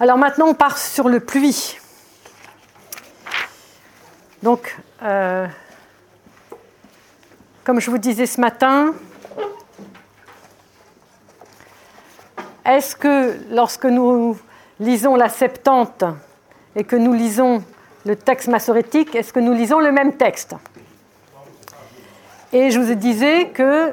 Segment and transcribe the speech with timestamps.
[0.00, 1.76] Alors maintenant, on part sur le pluie.
[4.44, 5.48] Donc, euh,
[7.64, 8.94] comme je vous disais ce matin,
[12.64, 14.38] est-ce que lorsque nous
[14.78, 16.04] lisons la Septante
[16.76, 17.64] et que nous lisons
[18.06, 20.54] le texte massorétique, est-ce que nous lisons le même texte?
[22.52, 23.92] Et je vous disais que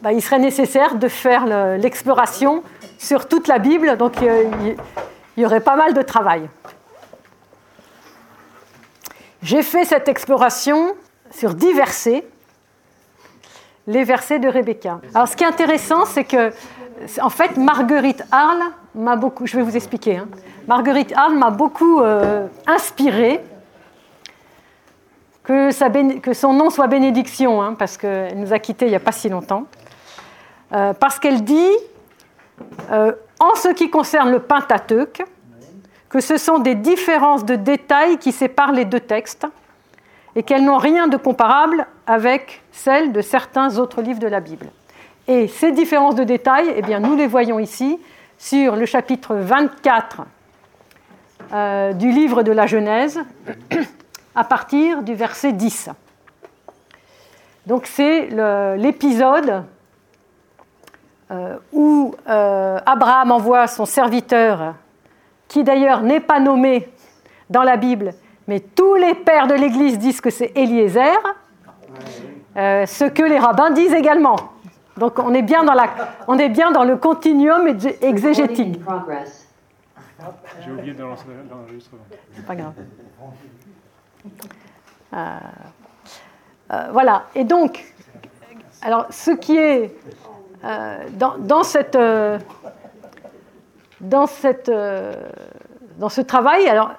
[0.00, 1.44] bah, il serait nécessaire de faire
[1.76, 2.62] l'exploration
[2.98, 4.76] sur toute la Bible, donc il
[5.36, 6.48] y aurait pas mal de travail.
[9.42, 10.94] J'ai fait cette exploration
[11.30, 12.26] sur dix versets,
[13.86, 15.00] les versets de Rebecca.
[15.14, 16.52] Alors ce qui est intéressant, c'est que,
[17.20, 20.28] en fait, Marguerite Arles m'a beaucoup, je vais vous expliquer, hein.
[20.66, 23.40] Marguerite Arles m'a beaucoup euh, inspiré
[25.44, 29.00] que, que, son nom soit bénédiction, hein, parce qu'elle nous a quittés il n'y a
[29.00, 29.66] pas si longtemps.
[30.72, 31.70] Euh, parce qu'elle dit,
[32.90, 35.22] euh, en ce qui concerne le Pentateuque,
[36.08, 39.46] que ce sont des différences de détails qui séparent les deux textes
[40.34, 44.66] et qu'elles n'ont rien de comparable avec celles de certains autres livres de la Bible.
[45.28, 47.98] Et ces différences de détails, eh bien, nous les voyons ici
[48.38, 50.22] sur le chapitre 24
[51.52, 53.20] euh, du livre de la Genèse,
[54.34, 55.90] à partir du verset 10.
[57.66, 58.28] Donc c'est
[58.76, 59.64] l'épisode
[61.28, 64.74] euh, où euh, Abraham envoie son serviteur,
[65.48, 66.88] qui d'ailleurs n'est pas nommé
[67.50, 68.14] dans la Bible,
[68.46, 71.16] mais tous les pères de l'Église disent que c'est Eliezer,
[72.56, 74.36] euh, ce que les rabbins disent également.
[74.98, 75.88] Donc on est bien dans, la,
[76.28, 77.66] on est bien dans le continuum
[78.00, 78.80] exégétique.
[80.64, 82.02] J'ai oublié de lancer l'enregistrement.
[82.36, 82.72] C'est pas grave.
[86.92, 87.24] voilà.
[87.34, 87.84] Et donc,
[88.80, 89.92] alors ce qui est
[90.64, 92.38] euh, dans, cette, euh,
[94.00, 95.12] dans, cette, euh,
[95.98, 96.92] dans ce travail, alors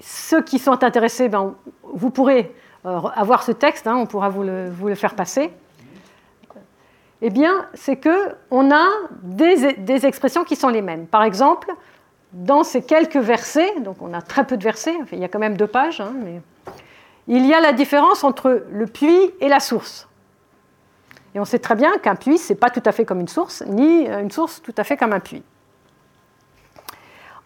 [0.00, 2.54] ceux qui sont intéressés, ben, vous pourrez
[2.84, 5.52] avoir ce texte, hein, on pourra vous le, vous le, faire passer.
[7.20, 8.88] Eh bien, c'est qu'on a
[9.22, 11.06] des, des, expressions qui sont les mêmes.
[11.06, 11.72] Par exemple,
[12.32, 15.38] dans ces quelques versets, donc on a très peu de versets, il y a quand
[15.38, 16.40] même deux pages, hein, mais
[17.28, 20.08] il y a la différence entre le puits et la source.
[21.34, 23.28] Et on sait très bien qu'un puits, ce n'est pas tout à fait comme une
[23.28, 25.42] source, ni une source tout à fait comme un puits.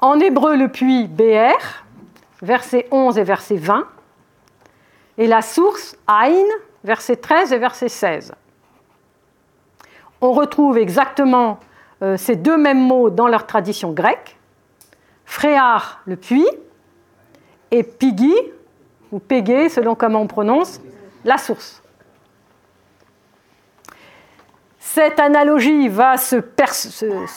[0.00, 1.56] En hébreu, le puits BR,
[2.42, 3.86] verset 11 et verset 20,
[5.18, 6.44] et la source Aïn,
[6.84, 8.34] verset 13 et verset 16.
[10.20, 11.60] On retrouve exactement
[12.02, 14.36] euh, ces deux mêmes mots dans leur tradition grecque.
[15.24, 16.48] Fréar, le puits,
[17.70, 18.34] et Pigi,
[19.12, 20.80] ou Pégé, selon comment on prononce,
[21.24, 21.82] la source.
[24.86, 26.36] Cette analogie va se,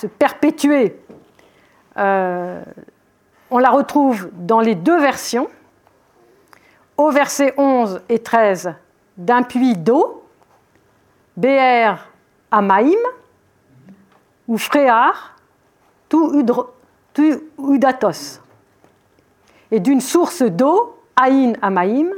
[0.07, 0.95] perpétuer.
[1.97, 2.61] Euh,
[3.49, 5.49] on la retrouve dans les deux versions.
[6.95, 8.75] Au verset 11 et 13,
[9.17, 10.23] d'un puits d'eau,
[11.35, 11.97] BR
[12.51, 12.99] Amaïm,
[14.47, 15.35] ou Fréar,
[16.07, 16.45] tout,
[17.57, 18.41] Udatos.
[19.71, 22.13] Et d'une source d'eau, Aïn Amaïm,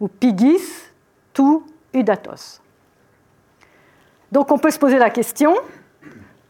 [0.00, 0.90] ou Pigis,
[1.32, 2.60] tout Udatos.
[4.32, 5.54] Donc on peut se poser la question,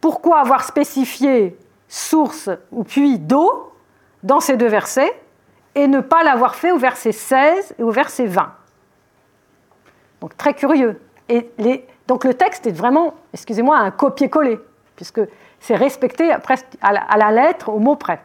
[0.01, 1.57] pourquoi avoir spécifié
[1.89, 3.73] source ou puits d'eau
[4.23, 5.13] dans ces deux versets
[5.75, 8.53] et ne pas l'avoir fait au verset 16 et au verset 20
[10.21, 11.01] Donc très curieux.
[11.29, 11.51] Et
[12.07, 14.59] donc le texte est vraiment, excusez-moi, un copier-coller,
[14.97, 15.21] puisque
[15.61, 18.21] c'est respecté presque à la, à la lettre, au mot près.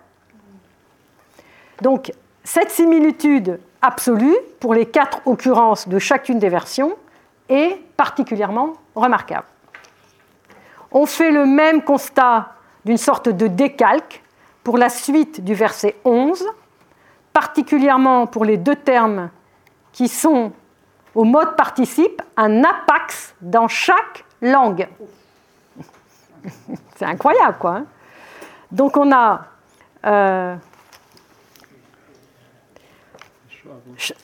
[1.81, 2.11] Donc
[2.43, 6.95] cette similitude absolue pour les quatre occurrences de chacune des versions
[7.49, 9.45] est particulièrement remarquable.
[10.91, 12.53] On fait le même constat
[12.85, 14.23] d'une sorte de décalque
[14.63, 16.45] pour la suite du verset 11,
[17.33, 19.29] particulièrement pour les deux termes
[19.91, 20.51] qui sont
[21.13, 24.87] au mode participe, un apax dans chaque langue.
[26.95, 27.71] C'est incroyable, quoi.
[27.71, 27.85] Hein.
[28.71, 29.45] Donc on a
[30.05, 30.55] euh,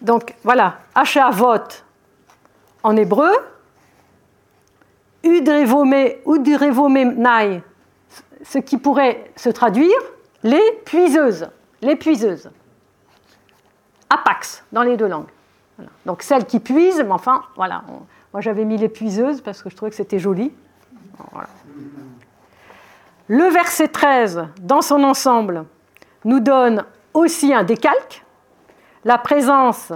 [0.01, 1.83] donc voilà, Hachavot
[2.83, 3.31] en hébreu,
[5.23, 6.23] Udrevomenai,
[8.43, 9.99] ce qui pourrait se traduire
[10.43, 11.49] les puiseuses,
[11.81, 12.49] les puiseuses.
[14.09, 15.29] Apax dans les deux langues.
[16.05, 17.83] Donc celles qui puisent, mais enfin, voilà.
[18.33, 20.51] Moi j'avais mis les puiseuses parce que je trouvais que c'était joli.
[23.27, 25.65] Le verset 13, dans son ensemble,
[26.25, 28.25] nous donne aussi un décalque,
[29.05, 29.93] la présence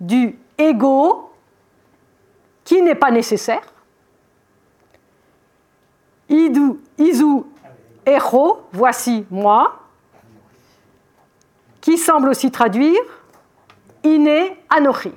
[0.00, 1.31] du ego
[2.64, 3.62] qui n'est pas nécessaire.
[6.28, 7.42] Idu, Izu,
[8.06, 9.78] Echo, voici moi.
[11.80, 13.00] qui semble aussi traduire
[14.04, 15.12] iné anochi.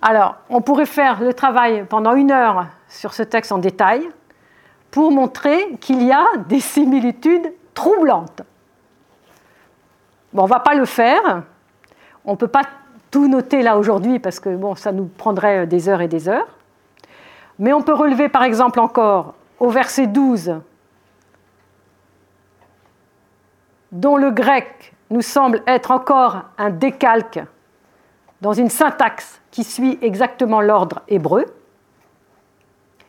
[0.00, 4.08] Alors, on pourrait faire le travail pendant une heure sur ce texte en détail
[4.90, 8.42] pour montrer qu'il y a des similitudes troublantes.
[10.34, 11.42] On ne va pas le faire.
[12.24, 12.62] On ne peut pas
[13.10, 16.48] tout noter là aujourd'hui parce que ça nous prendrait des heures et des heures.
[17.58, 20.56] Mais on peut relever par exemple encore au verset 12,
[23.92, 27.40] dont le grec nous semble être encore un décalque
[28.40, 31.46] dans une syntaxe qui suit exactement l'ordre hébreu.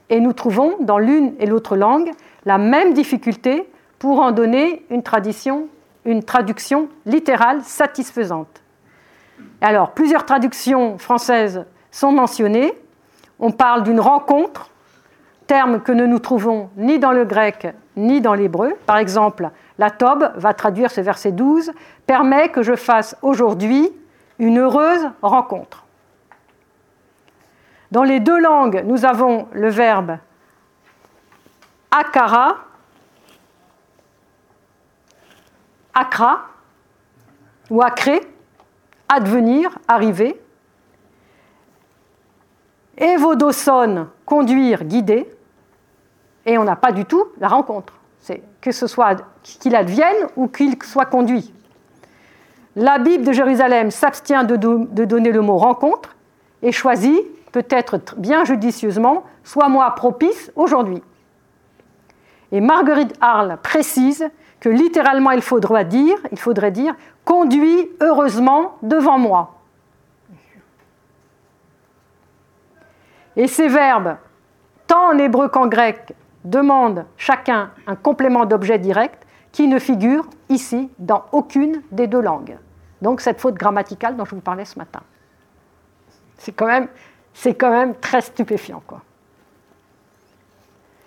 [0.09, 2.11] Et nous trouvons dans l'une et l'autre langue
[2.45, 5.67] la même difficulté pour en donner une traduction
[7.05, 8.61] littérale satisfaisante.
[9.61, 12.73] Alors, plusieurs traductions françaises sont mentionnées.
[13.39, 14.69] On parle d'une rencontre,
[15.47, 18.75] terme que ne nous trouvons ni dans le grec ni dans l'hébreu.
[18.85, 21.71] Par exemple, la Tobe va traduire ce verset 12
[22.05, 23.89] Permet que je fasse aujourd'hui
[24.37, 25.85] une heureuse rencontre.
[27.91, 30.17] Dans les deux langues, nous avons le verbe
[31.91, 32.57] akara,
[35.93, 36.41] akra
[37.69, 38.21] ou acré,
[39.09, 40.41] advenir, arriver.
[42.97, 45.29] Evodoson, conduire, guider.
[46.45, 47.93] Et on n'a pas du tout la rencontre.
[48.19, 51.53] C'est que ce soit qu'il advienne ou qu'il soit conduit.
[52.75, 54.55] La Bible de Jérusalem s'abstient de,
[55.05, 56.15] donner le mot rencontre
[56.61, 57.21] et choisit,
[57.51, 61.01] peut-être bien judicieusement, soit moi propice aujourd'hui.
[62.51, 64.29] Et Marguerite Arles précise
[64.65, 69.53] que littéralement il faudrait dire, il faudrait dire conduit heureusement devant moi.
[73.35, 74.17] Et ces verbes,
[74.87, 80.89] tant en hébreu qu'en grec, demandent chacun un complément d'objet direct qui ne figure ici
[80.97, 82.57] dans aucune des deux langues.
[83.03, 85.01] Donc cette faute grammaticale dont je vous parlais ce matin.
[86.39, 86.87] C'est quand même,
[87.59, 88.81] quand même très stupéfiant.
[88.87, 89.01] Quoi.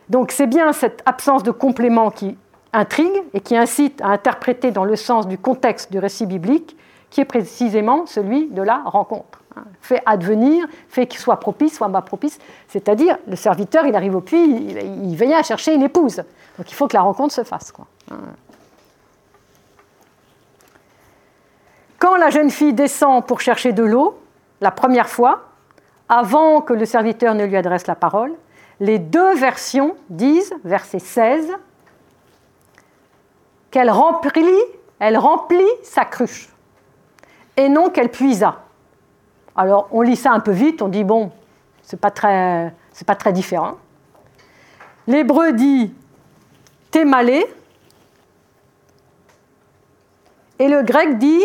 [0.09, 2.39] Donc c'est bien cette absence de complément qui
[2.73, 6.77] intrigue et qui incite à interpréter dans le sens du contexte du récit biblique,
[7.11, 9.41] qui est précisément celui de la rencontre.
[9.81, 12.39] Fait advenir, fait qu'il soit propice, soit pas propice,
[12.69, 16.23] c'est-à-dire le serviteur, il arrive au puits, il, il à chercher une épouse.
[16.59, 17.73] Donc il faut que la rencontre se fasse.
[21.99, 24.19] Quand la jeune fille descend pour chercher de l'eau,
[24.61, 25.49] la première fois,
[26.09, 28.33] avant que le serviteur ne lui adresse la parole,
[28.81, 31.49] les deux versions disent, verset 16,
[33.71, 34.63] qu'elle remplit,
[34.99, 36.49] elle remplit sa cruche,
[37.57, 38.63] et non qu'elle puisa.
[39.57, 41.33] Alors on lit ça un peu vite, on dit bon,
[41.83, 43.77] c'est pas très, c'est pas très différent.
[45.07, 45.95] L'hébreu dit
[46.91, 47.47] témalé,
[50.59, 51.45] et le grec dit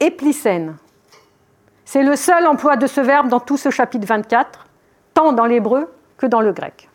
[0.00, 0.76] éplicène.
[1.84, 4.66] C'est le seul emploi de ce verbe dans tout ce chapitre 24,
[5.14, 6.88] tant dans l'hébreu que dans le grec.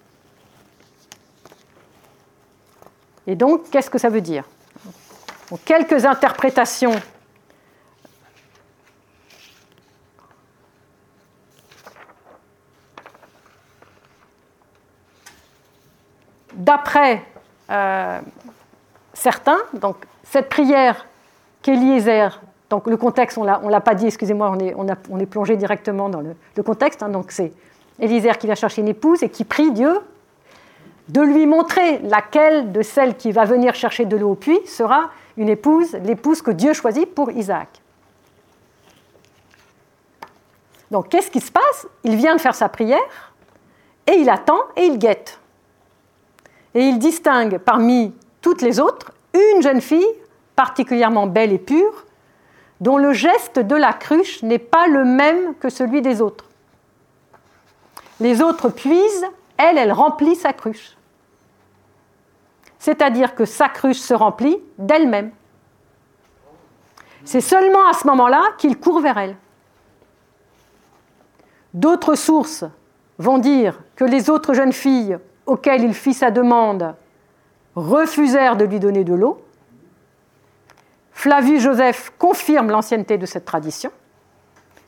[3.28, 4.44] Et donc, qu'est-ce que ça veut dire?
[5.66, 7.00] Quelques interprétations
[16.54, 17.24] d'après
[17.70, 18.20] euh,
[19.14, 21.06] certains, donc cette prière
[21.62, 22.42] qu'Éliezer
[22.74, 26.64] donc le contexte, on ne l'a pas dit, excusez-moi, on est, plongé directement dans le,
[26.64, 27.04] contexte.
[27.04, 27.10] Hein.
[27.10, 27.52] donc c'est
[28.00, 30.00] Élisère qui va chercher une épouse et qui prie Dieu
[31.10, 35.10] de lui montrer laquelle de celles qui va venir chercher de l'eau au puits sera
[35.38, 37.68] une épouse, l'épouse que Dieu choisit pour Isaac.
[40.92, 41.88] Donc qu'est-ce qui se passe?
[42.04, 43.34] Il vient de faire sa prière
[44.08, 45.40] et il attend et il guette.
[46.76, 50.06] Et il distingue parmi toutes les autres une jeune fille
[50.56, 52.06] particulièrement belle et pure
[52.80, 56.46] dont le geste de la cruche n'est pas le même que celui des autres.
[58.20, 59.26] Les autres puisent,
[59.58, 60.98] elle, elle remplit sa cruche.
[62.80, 65.32] C'est-à-dire que sa cruche se remplit d'elle-même.
[67.24, 69.38] C'est seulement à ce moment-là qu'il court vers elle.
[71.74, 72.66] D'autres sources
[73.18, 76.96] vont dire que les autres jeunes filles auxquelles il fit sa demande
[77.76, 79.44] refusèrent de lui donner de l'eau,
[81.12, 83.92] Flavius Joseph confirme l'ancienneté de cette tradition.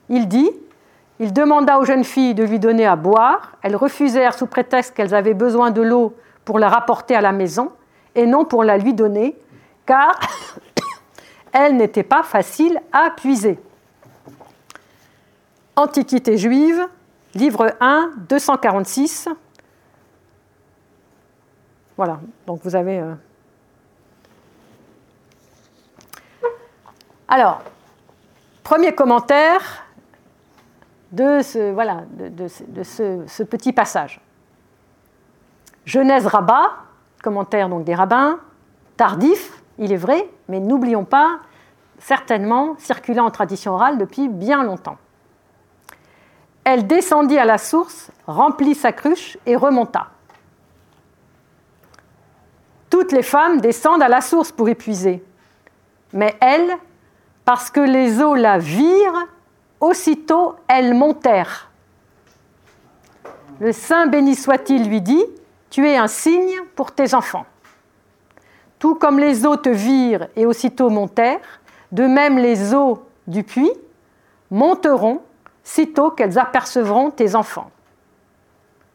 [0.10, 0.52] Il dit
[1.20, 3.54] Il demanda aux jeunes filles de lui donner à boire.
[3.62, 7.72] Elles refusèrent sous prétexte qu'elles avaient besoin de l'eau pour la rapporter à la maison
[8.16, 9.38] et non pour la lui donner,
[9.86, 10.20] car
[11.54, 13.60] elle n'était pas facile à puiser.
[15.76, 16.86] Antiquité juive,
[17.34, 19.30] livre 1, 246.
[21.98, 23.00] Voilà, donc vous avez.
[23.00, 23.14] Euh,
[27.28, 27.62] Alors,
[28.64, 29.85] premier commentaire
[31.16, 32.04] de ce, voilà,
[32.84, 34.20] ce, petit passage.
[35.86, 36.74] Genèse rabat,
[37.24, 38.40] commentaire donc des rabbins,
[38.98, 41.40] tardif, il est vrai, mais n'oublions pas,
[42.00, 44.98] certainement circulant en tradition orale depuis bien longtemps.
[46.66, 50.08] Elle descendit à la source, remplit sa cruche et remonta.
[52.90, 55.24] Toutes les femmes descendent à la source pour épuiser,
[56.12, 56.72] mais elle,
[57.46, 59.28] parce que les eaux la virent,
[59.86, 61.70] aussitôt elles montèrent.
[63.60, 65.24] Le Saint béni soit-il lui dit,
[65.70, 67.46] tu es un signe pour tes enfants.
[68.80, 71.62] Tout comme les eaux te virent et aussitôt montèrent,
[71.92, 73.72] de même les eaux du puits
[74.50, 75.22] monteront
[75.64, 77.70] sitôt qu'elles apercevront tes enfants.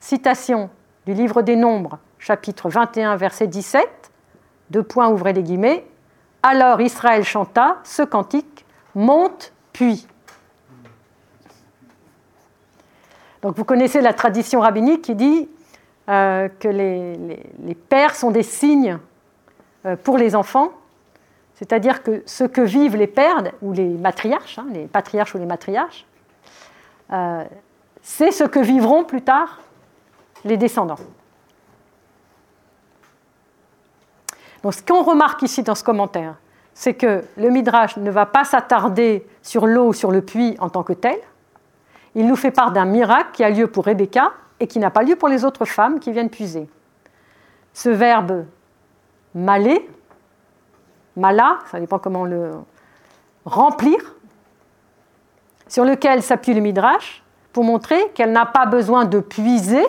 [0.01, 0.71] Citation
[1.07, 4.11] du livre des Nombres, chapitre 21, verset 17,
[4.71, 5.87] deux points ouvrez les guillemets,
[6.43, 8.67] alors Israël chanta ce cantique
[8.97, 10.09] Monte puis.
[13.43, 15.49] Donc vous connaissez la tradition rabbinique qui dit
[16.09, 18.99] euh, que les, pères sont des signes
[19.87, 20.73] euh, pour les enfants,
[21.55, 25.47] c'est-à-dire que ce que vivent les pères ou les matriarches, hein, les patriarches ou les
[25.47, 26.07] matriarches,
[27.13, 27.45] euh,
[28.03, 29.61] c'est ce que vivront plus tard
[30.45, 30.99] les descendants.
[34.63, 36.37] Donc ce qu'on remarque ici dans ce commentaire,
[36.75, 40.71] c'est que le Midrash ne va pas s'attarder sur l'eau ou sur le puits en
[40.71, 41.19] tant que tel.
[42.15, 45.03] Il nous fait part d'un miracle qui a lieu pour Rebecca et qui n'a pas
[45.03, 46.69] lieu pour les autres femmes qui viennent puiser.
[47.73, 48.45] Ce verbe
[49.35, 49.89] maler,
[51.17, 52.51] mala, ça dépend comment le
[53.45, 53.97] remplir,
[55.69, 59.85] sur lequel s'appuie le Midrash pour montrer qu'elle n'a pas besoin de puiser,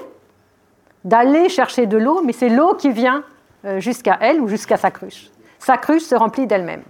[1.03, 3.23] d'aller chercher de l'eau, mais c'est l'eau qui vient
[3.65, 5.31] euh, jusqu'à elle ou jusqu'à sa cruche.
[5.59, 6.83] Sa cruche se remplit d'elle-même.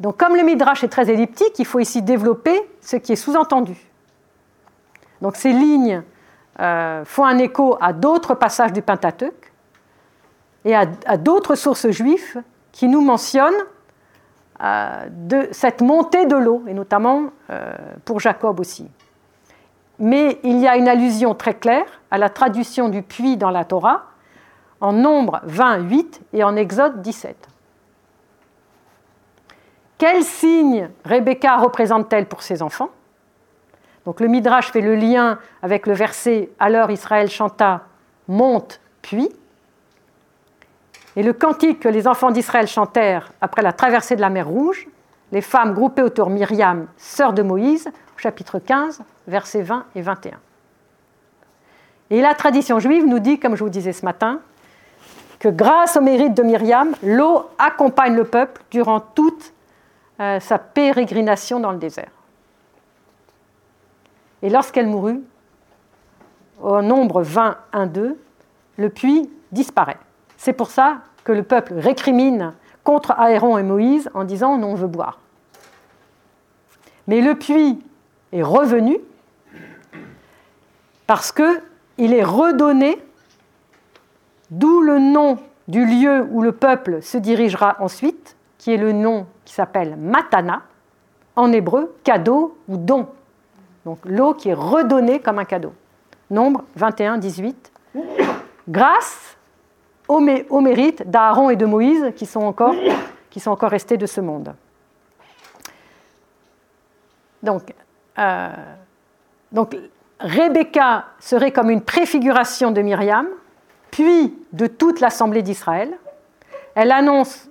[0.00, 3.76] Donc comme le Midrash est très elliptique, il faut ici développer ce qui est sous-entendu.
[5.22, 6.02] Donc ces lignes
[6.60, 9.52] euh, font un écho à d'autres passages du Pentateuque
[10.64, 10.86] et à,
[11.16, 13.52] d'autres sources juives qui nous mentionnent
[14.62, 15.06] euh,
[15.52, 17.30] cette montée de l'eau, et notamment
[18.04, 18.88] pour Jacob aussi.
[19.98, 23.64] Mais il y a une allusion très claire à la traduction du puits dans la
[23.64, 24.06] Torah,
[24.80, 27.48] en Nombre 28 et en Exode 17.
[29.98, 32.90] Quel signe Rebecca représente-t-elle pour ses enfants?
[34.04, 37.82] Donc le Midrash fait le lien avec le verset Alors Israël chanta
[38.28, 39.30] Monte puis.
[41.16, 44.88] Et le cantique que les enfants d'Israël chantèrent après la traversée de la mer Rouge,
[45.30, 50.38] les femmes groupées autour Myriam, sœur de Moïse, chapitre 15, versets 20 et 21.
[52.10, 54.40] Et la tradition juive nous dit, comme je vous disais ce matin,
[55.38, 59.53] que grâce au mérite de Myriam, l'eau accompagne le peuple durant toute
[60.20, 62.10] euh, sa pérégrination dans le désert.
[64.42, 65.20] Et lorsqu'elle mourut,
[66.62, 68.18] au nombre 20, 1, 2,
[68.76, 69.98] le puits disparaît.
[70.36, 72.52] C'est pour ça que le peuple récrimine
[72.82, 75.20] contre Aaron et Moïse en disant non, on veut boire.
[77.06, 77.82] Mais le puits
[78.32, 78.98] est revenu
[81.06, 82.98] parce qu'il est redonné
[84.50, 88.33] D'où le nom du lieu où le peuple se dirigera ensuite,
[88.64, 90.62] qui est le nom qui s'appelle Matana,
[91.36, 93.08] en hébreu, cadeau ou don.
[93.84, 95.74] Donc l'eau qui est redonnée comme un cadeau.
[96.30, 97.70] Nombre 21, 18.
[98.66, 99.36] Grâce
[100.08, 102.74] au, mérite d'Aaron et de Moïse qui sont, encore,
[103.28, 104.54] qui sont encore restés de ce monde.
[107.42, 107.70] Donc,
[108.18, 108.48] euh,
[109.52, 109.76] donc
[110.20, 113.26] Rebecca serait comme une préfiguration de Myriam,
[113.90, 115.92] puis de toute l'Assemblée d'Israël.
[116.74, 117.50] Elle annonce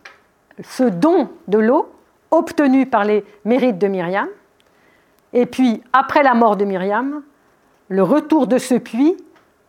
[0.62, 1.89] ce don de l'eau
[2.31, 4.27] obtenu par les mérites de Myriam.
[5.33, 7.22] Et puis, après la mort de Myriam,
[7.89, 9.17] le retour de ce puits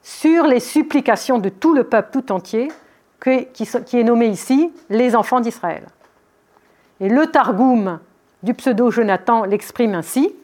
[0.02, 2.68] sur les supplications de tout le peuple tout entier,
[3.54, 5.86] qui, est nommé ici les enfants d'Israël.
[7.00, 7.98] Et le Targum
[8.42, 10.34] du pseudo-Jonathan l'exprime ainsi.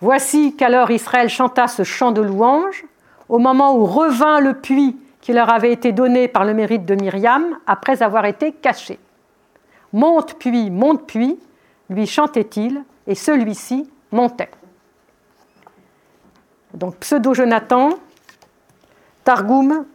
[0.00, 2.84] Voici qu'alors Israël chanta ce chant de louange,
[3.30, 6.94] au moment où revint le puits qui leur avait été donné par le mérite de
[6.94, 8.98] Myriam après avoir été caché.
[9.94, 11.38] Monte puis, monte puis,
[11.88, 14.50] lui chantait-il, et celui-ci montait.
[16.74, 17.90] Donc pseudo-Jonathan,
[19.22, 19.86] Targum,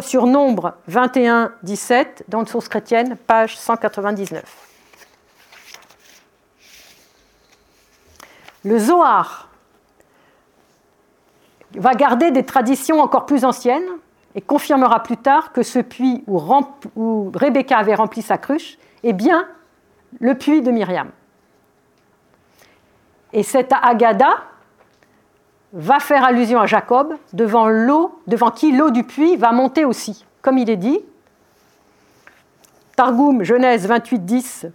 [0.00, 4.42] sur nombre 21, 17, dans une source chrétienne, page 199.
[8.64, 9.48] Le Zohar
[11.74, 13.88] va garder des traditions encore plus anciennes,
[14.34, 19.48] et confirmera plus tard que ce puits où Rebecca avait rempli sa cruche est bien
[20.20, 21.10] le puits de Myriam.
[23.32, 24.44] Et cette Agada
[25.72, 30.24] va faire allusion à Jacob, devant l'eau, devant qui l'eau du puits va monter aussi,
[30.40, 31.00] comme il est dit.
[32.96, 34.66] Targum, Genèse 28, 10,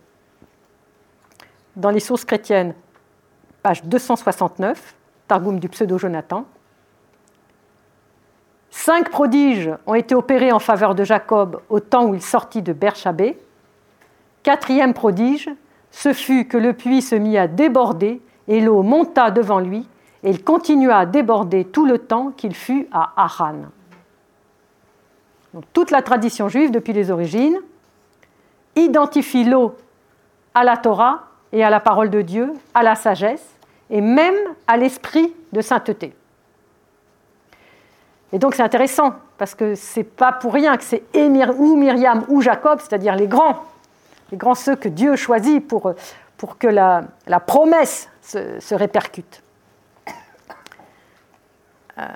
[1.76, 2.76] dans les sources chrétiennes,
[3.64, 4.96] page 269,
[5.28, 6.46] Targum du pseudo-Jonathan.
[8.70, 12.74] Cinq prodiges ont été opérés en faveur de Jacob au temps où il sortit de
[12.74, 13.38] Bershabé.
[14.44, 15.50] Quatrième prodige,
[15.92, 19.88] ce fut que le puits se mit à déborder et l'eau monta devant lui,
[20.24, 23.66] et il continua à déborder tout le temps qu'il fut à Haran.
[25.72, 27.58] toute la tradition juive depuis les origines
[28.76, 29.76] identifie l'eau
[30.54, 33.46] à la Torah et à la parole de Dieu, à la sagesse
[33.90, 34.36] et même
[34.68, 36.16] à l'esprit de sainteté.
[38.32, 41.04] Et donc c'est intéressant parce que c'est pas pour rien que c'est
[41.58, 43.64] ou Myriam ou Jacob, c'est-à-dire les grands,
[44.34, 45.94] les grands ceux que Dieu choisit pour,
[46.38, 49.44] pour que la, la promesse se, répercute.
[52.00, 52.08] Euh,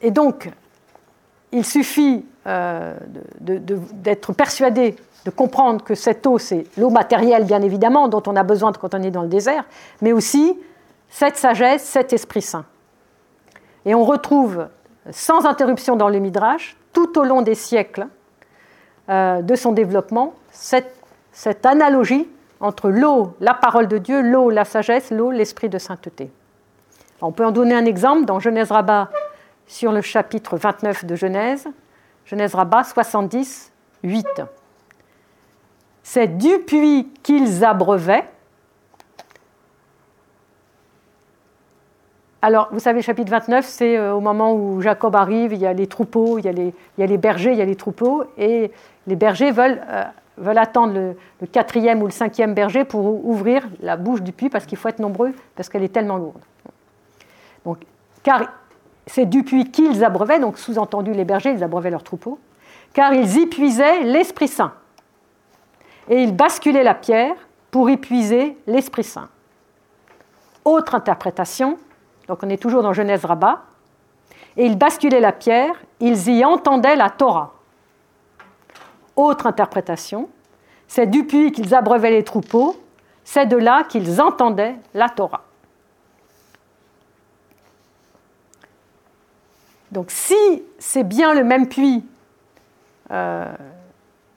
[0.00, 0.48] et donc,
[1.50, 2.94] il suffit euh,
[3.40, 8.44] d'être persuadé, de comprendre que cette eau, c'est l'eau matérielle, bien évidemment, dont on a
[8.44, 9.64] besoin quand on est dans le désert,
[10.00, 10.56] mais aussi
[11.08, 12.66] cette sagesse, cet Esprit Saint.
[13.84, 14.68] Et on retrouve
[15.10, 18.06] sans interruption dans le Midrash, tout au long des siècles
[19.08, 22.28] euh, de son développement, cette, analogie
[22.60, 26.30] entre l'eau, la parole de Dieu, l'eau, la sagesse, l'eau, l'esprit de sainteté.
[27.20, 29.10] On peut en donner un exemple dans Genèse Rabbah
[29.66, 31.66] sur le chapitre 29 de Genèse,
[32.24, 34.26] Genèse Rabbah 70, 8.
[36.02, 38.24] C'est du puits qu'ils abreuvaient.
[42.42, 45.72] Alors, vous savez, chapitre 29, c'est euh, au moment où Jacob arrive, il y a
[45.72, 47.74] les troupeaux, il y a les, il y a les bergers, il y a les
[47.74, 48.70] troupeaux, et
[49.06, 50.04] les bergers veulent euh,
[50.36, 54.66] veulent attendre le, quatrième ou le cinquième berger pour ouvrir la bouche du puits parce
[54.66, 56.40] qu'il faut être nombreux, parce qu'elle est tellement lourde.
[57.64, 57.78] Donc,
[58.22, 58.42] car
[59.06, 62.38] c'est du puits qu'ils abreuvaient, donc sous-entendu les bergers, ils abreuvaient leurs troupeaux,
[62.92, 64.72] car ils y puisaient l'Esprit Saint.
[66.08, 67.34] Et ils basculaient la pierre
[67.70, 69.28] pour y puiser l'Esprit Saint.
[70.64, 71.78] Autre interprétation,
[72.28, 73.62] donc on est toujours dans Genèse Rabat,
[74.56, 77.53] et ils basculaient la pierre, ils y entendaient la Torah.
[79.16, 80.28] Autre interprétation,
[80.88, 82.76] c'est du puits qu'ils abreuvaient les troupeaux,
[83.24, 85.44] c'est de là qu'ils entendaient la Torah.
[89.92, 90.34] Donc si
[90.78, 92.04] c'est bien le même puits,
[93.12, 93.52] euh,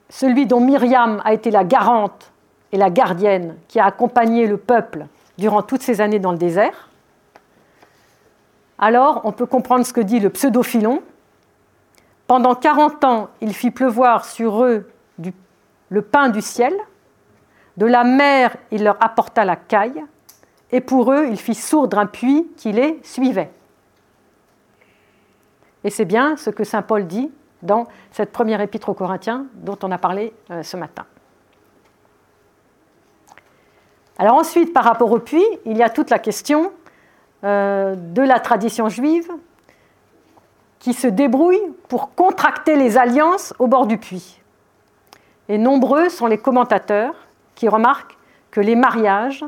[0.10, 2.32] celui dont Myriam a été la garante
[2.72, 6.90] et la gardienne qui a accompagné le peuple durant toutes ces années dans le désert,
[8.78, 11.02] alors on peut comprendre ce que dit le pseudo-philon,
[12.28, 14.90] pendant 40 ans, il fit pleuvoir sur eux
[15.90, 16.74] le pain du ciel.
[17.78, 20.04] De la mer, il leur apporta la caille.
[20.72, 23.52] Et pour eux, il fit sourdre un puits qui les suivait.
[25.84, 29.78] Et c'est bien ce que Saint Paul dit dans cette première épître aux Corinthiens dont
[29.84, 31.06] on a parlé euh, ce matin.
[34.18, 36.74] Alors ensuite, par rapport au puits, il y a toute la question
[37.44, 39.30] euh, de la tradition juive
[40.80, 44.40] qui se débrouillent pour contracter les alliances au bord du puits.
[45.50, 47.16] Et nombreux sont les commentateurs
[47.56, 48.18] qui remarquent
[48.52, 49.46] que les mariages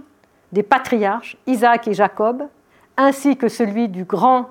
[0.52, 2.48] des patriarches Isaac et Jacob,
[2.98, 4.50] ainsi que celui du grand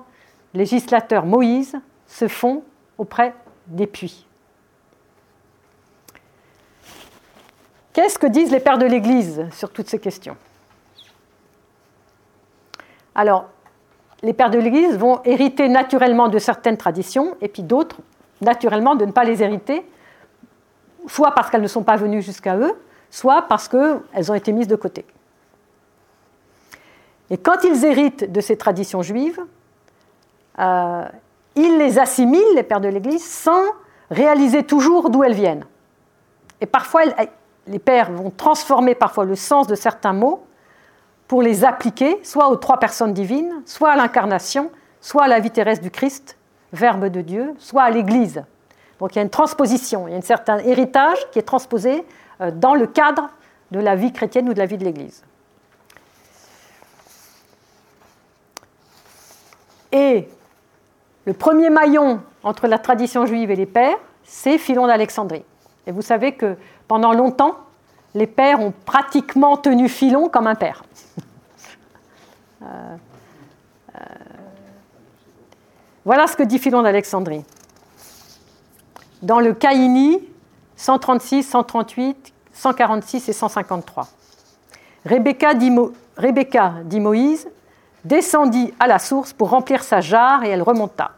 [0.53, 1.75] législateur Moïse,
[2.07, 2.63] se font
[2.97, 3.33] auprès
[3.67, 4.25] des puits.
[7.93, 10.37] Qu'est-ce que disent les pères de l'Église sur toutes ces questions?
[13.13, 13.49] Alors,
[14.21, 17.97] les pères de l'Église vont hériter naturellement de certaines traditions et puis d'autres,
[18.41, 19.85] naturellement, de ne pas les hériter,
[21.07, 22.73] soit parce qu'elles ne sont pas venues jusqu'à eux,
[23.09, 25.05] soit parce qu'elles ont été mises de côté.
[27.29, 29.39] Et quand ils héritent de ces traditions juives,
[30.59, 31.05] euh,
[31.55, 33.63] ils les assimilent, les pères de l'Église, sans
[34.11, 35.65] réaliser toujours d'où elles viennent.
[36.59, 37.03] Et parfois,
[37.67, 40.43] les pères vont transformer parfois le sens de certains mots
[41.29, 45.51] pour les appliquer soit aux trois personnes divines, soit à l'incarnation, soit à la vie
[45.51, 46.35] terrestre du Christ,
[46.73, 48.43] Verbe de Dieu, soit à l'Église.
[48.99, 52.03] Donc il y a une transposition, il y a un certain héritage qui est transposé
[52.41, 53.29] euh, dans le cadre
[53.69, 55.23] de la vie chrétienne ou de la vie de l'Église.
[59.91, 60.27] Et
[61.25, 65.45] le premier maillon entre la tradition juive et les pères, c'est Philon d'Alexandrie.
[65.85, 67.55] Et vous savez que pendant longtemps,
[68.15, 70.83] les pères ont pratiquement tenu Philon comme un père.
[72.61, 72.97] Euh,
[73.95, 73.99] euh,
[76.03, 77.45] voilà ce que dit Philon d'Alexandrie.
[79.21, 80.19] dans le Caïni
[80.75, 84.07] 136, 138, 146 et 153.
[85.05, 85.73] Rebecca dit,
[86.17, 87.47] Rebecca dit Moïse
[88.03, 91.11] descendit à la source pour remplir sa jarre et elle remonta.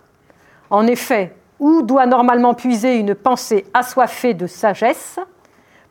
[0.69, 5.19] En effet, où doit normalement puiser une pensée assoiffée de sagesse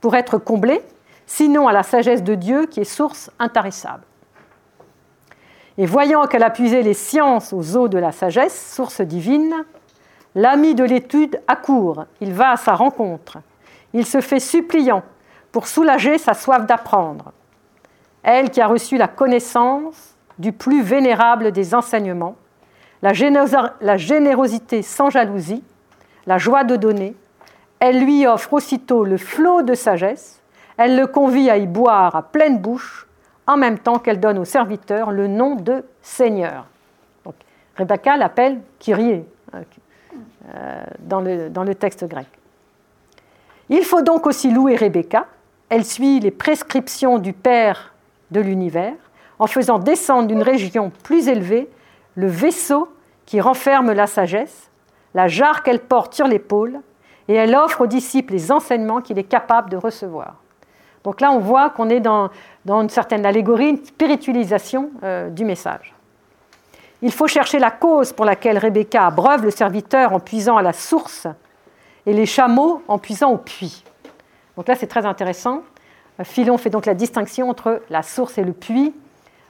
[0.00, 0.82] pour être comblée,
[1.26, 4.04] sinon à la sagesse de Dieu qui est source intarissable.
[5.78, 9.54] Et voyant qu'elle a puisé les sciences aux eaux de la sagesse, source divine,
[10.34, 13.38] l'ami de l'étude accourt, il va à sa rencontre,
[13.92, 15.02] il se fait suppliant
[15.52, 17.32] pour soulager sa soif d'apprendre.
[18.22, 22.36] Elle qui a reçu la connaissance du plus vénérable des enseignements,
[23.02, 23.12] la,
[23.96, 25.62] générosité sans jalousie,
[26.26, 27.14] la joie de donner,
[27.80, 30.40] elle lui offre aussitôt le flot de sagesse,
[30.76, 33.06] elle le convie à y boire à pleine bouche,
[33.46, 36.66] en même temps qu'elle donne au serviteur le nom de Seigneur.
[37.76, 42.26] Rebecca l'appelle Kyrie euh, dans, le, dans le texte grec.
[43.70, 45.26] Il faut donc aussi louer Rebecca.
[45.68, 47.94] Elle suit les prescriptions du Père
[48.30, 48.94] de l'univers
[49.38, 51.70] en faisant descendre d'une région plus élevée
[52.16, 52.88] le vaisseau
[53.26, 54.70] qui renferme la sagesse,
[55.14, 56.80] la jarre qu'elle porte sur l'épaule,
[57.30, 60.34] et elle offre aux disciples les enseignements qu'il est capable de recevoir.
[61.04, 62.28] Donc là, on voit qu'on est dans,
[62.66, 65.94] une certaine allégorie, une spiritualisation euh, du message.
[67.02, 70.72] Il faut chercher la cause pour laquelle Rebecca abreuve le serviteur en puisant à la
[70.72, 71.28] source
[72.04, 73.84] et les chameaux en puisant au puits.
[74.56, 75.62] Donc là, c'est très intéressant.
[76.24, 78.92] Philon fait donc la distinction entre la source et le puits.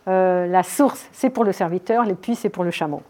[0.07, 3.01] Euh, la source, c'est pour le serviteur, le puits, c'est pour le chameau.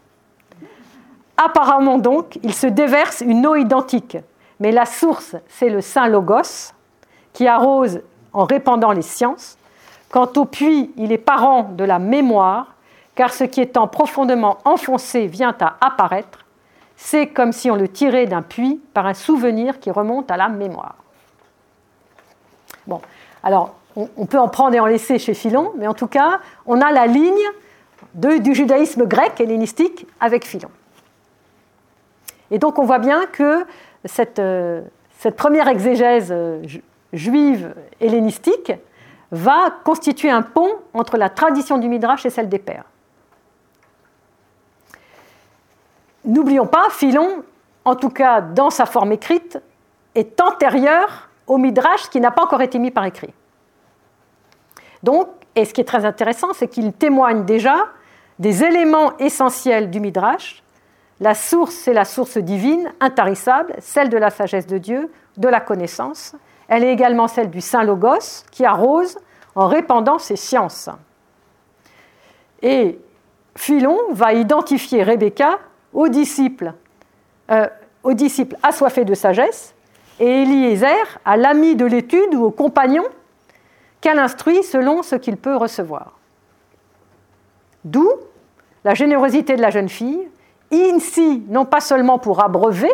[1.35, 4.17] Apparemment donc, il se déverse une eau identique,
[4.61, 6.73] mais la source, c'est le Saint Logos,
[7.33, 9.57] qui arrose en répandant les sciences.
[10.11, 12.75] Quant au puits, il est parent de la mémoire,
[13.15, 16.45] car ce qui étant profondément enfoncé vient à apparaître.
[16.95, 20.47] C'est comme si on le tirait d'un puits par un souvenir qui remonte à la
[20.47, 20.95] mémoire.
[22.85, 23.01] Bon,
[23.41, 26.79] alors, on, peut en prendre et en laisser chez Philon, mais en tout cas, on
[26.81, 27.49] a la ligne
[28.13, 30.69] du judaïsme grec hellénistique avec Philon.
[32.51, 33.65] Et donc, on voit bien que
[34.05, 34.81] cette, euh,
[35.35, 36.61] première exégèse euh,
[37.13, 38.73] juive hellénistique
[39.31, 42.85] va constituer un pont entre la tradition du Midrash et celle des pères.
[46.25, 47.43] N'oublions pas, Philon,
[47.85, 49.59] en tout cas dans sa forme écrite,
[50.15, 53.33] est antérieur au Midrash qui n'a pas encore été mis par écrit.
[55.03, 57.75] Donc, et ce qui est très intéressant, c'est qu'il témoigne déjà
[58.39, 60.60] des éléments essentiels du Midrash.
[61.21, 65.61] La source, c'est la source divine, intarissable, celle de la sagesse de Dieu, de la
[65.61, 66.35] connaissance.
[66.67, 69.19] Elle est également celle du Saint Logos, qui arrose
[69.53, 70.89] en répandant ses sciences.
[72.63, 72.99] Et
[73.55, 75.59] Philon va identifier Rebecca
[75.93, 76.73] aux disciples,
[77.51, 77.67] euh,
[78.03, 79.75] aux disciples assoiffés de sagesse,
[80.19, 83.03] et Eliezer à l'ami de l'étude ou au compagnon
[84.01, 86.17] qu'elle instruit selon ce qu'il peut recevoir.
[87.85, 88.09] D'où
[88.83, 90.30] la générosité de la jeune fille,
[90.71, 92.91] ici non pas seulement pour abreuver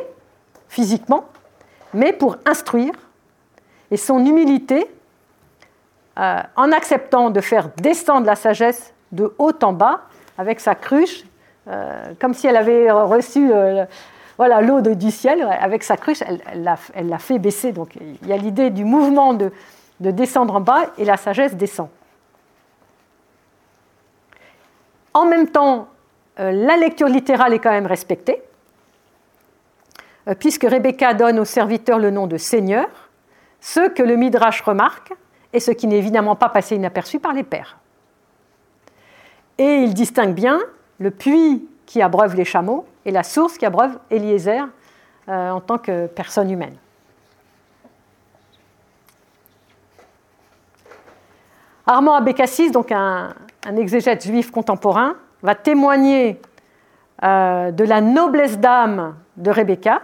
[0.69, 1.25] physiquement,
[1.93, 2.93] mais pour instruire,
[3.91, 4.87] et son humilité
[6.19, 10.01] euh, en acceptant de faire descendre la sagesse de haut en bas
[10.37, 11.23] avec sa cruche,
[11.67, 13.85] euh, comme si elle avait reçu euh,
[14.37, 17.71] voilà l'eau du ciel avec sa cruche, elle l'a fait baisser.
[17.71, 19.51] Donc il y a l'idée du mouvement de,
[19.99, 21.89] descendre en bas et la sagesse descend.
[25.13, 25.87] En même temps,
[26.37, 28.41] la lecture littérale est quand même respectée,
[30.27, 32.87] euh, puisque Rebecca donne au serviteur le nom de Seigneur,
[33.61, 35.13] ce que le Midrash remarque
[35.53, 37.77] et ce qui n'est évidemment pas passé inaperçu par les pères.
[39.57, 40.59] Et il distingue bien
[40.99, 44.67] le puits qui abreuve les chameaux et la source qui abreuve Eliezer
[45.29, 46.75] euh, en tant que personne humaine.
[51.85, 53.33] Armand Abécassis, donc un,
[53.77, 56.41] exégète juif contemporain, va témoigner
[57.23, 60.01] euh, de la noblesse d'âme de Rebecca,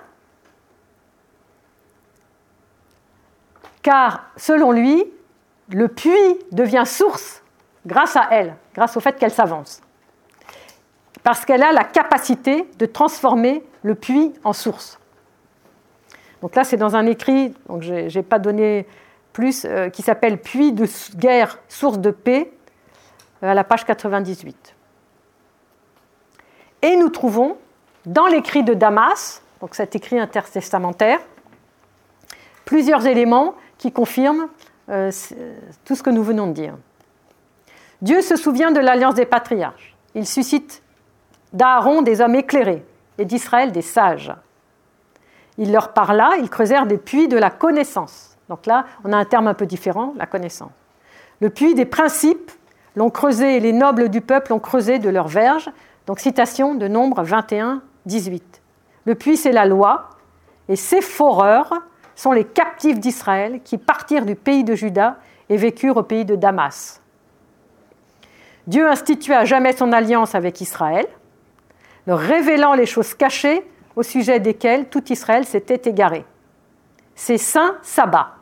[3.81, 5.05] car selon lui,
[5.69, 7.43] le puits devient source
[7.85, 9.81] grâce à elle, grâce au fait qu'elle s'avance
[11.23, 14.99] parce qu'elle a la capacité de transformer le puits en source.
[16.41, 18.85] Donc là, c'est dans un écrit, je n'ai pas donné
[19.31, 22.51] plus, euh, qui s'appelle Puits de guerre, source de paix,
[23.41, 24.72] à la page 98.
[26.83, 27.57] Et nous trouvons
[28.05, 31.19] dans l'écrit de Damas, donc cet écrit intertestamentaire,
[32.65, 34.49] plusieurs éléments qui confirment
[34.89, 35.09] euh,
[35.85, 36.75] tout ce que nous venons de dire.
[38.01, 39.95] Dieu se souvient de l'alliance des patriarches.
[40.13, 40.83] Il suscite
[41.53, 42.85] d'Aaron des hommes éclairés
[43.17, 44.33] et d'Israël des sages.
[45.57, 48.37] il leur parla, ils creusèrent des puits de la connaissance.
[48.49, 50.71] Donc là, on a un terme un peu différent, la connaissance.
[51.39, 52.51] Le puits des principes
[52.95, 55.69] l'ont creusé les nobles du peuple l'ont creusé de leurs verges.
[56.05, 58.61] Donc citation de Nombre 21, 18.
[59.05, 60.09] Le puits, c'est la loi,
[60.69, 61.73] et ces foreurs
[62.15, 65.17] sont les captifs d'Israël qui partirent du pays de Juda
[65.49, 67.01] et vécurent au pays de Damas.
[68.67, 71.05] Dieu institua à jamais son alliance avec Israël,
[72.07, 76.25] leur révélant les choses cachées au sujet desquelles tout Israël s'était égaré.
[77.15, 78.35] Ses saints sabbats,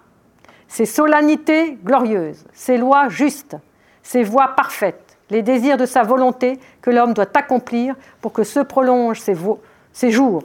[0.68, 3.58] ses solennités glorieuses, ses lois justes,
[4.04, 8.60] ses voies parfaites, les désirs de sa volonté que l'homme doit accomplir pour que se
[8.60, 10.44] prolongent ses, jours.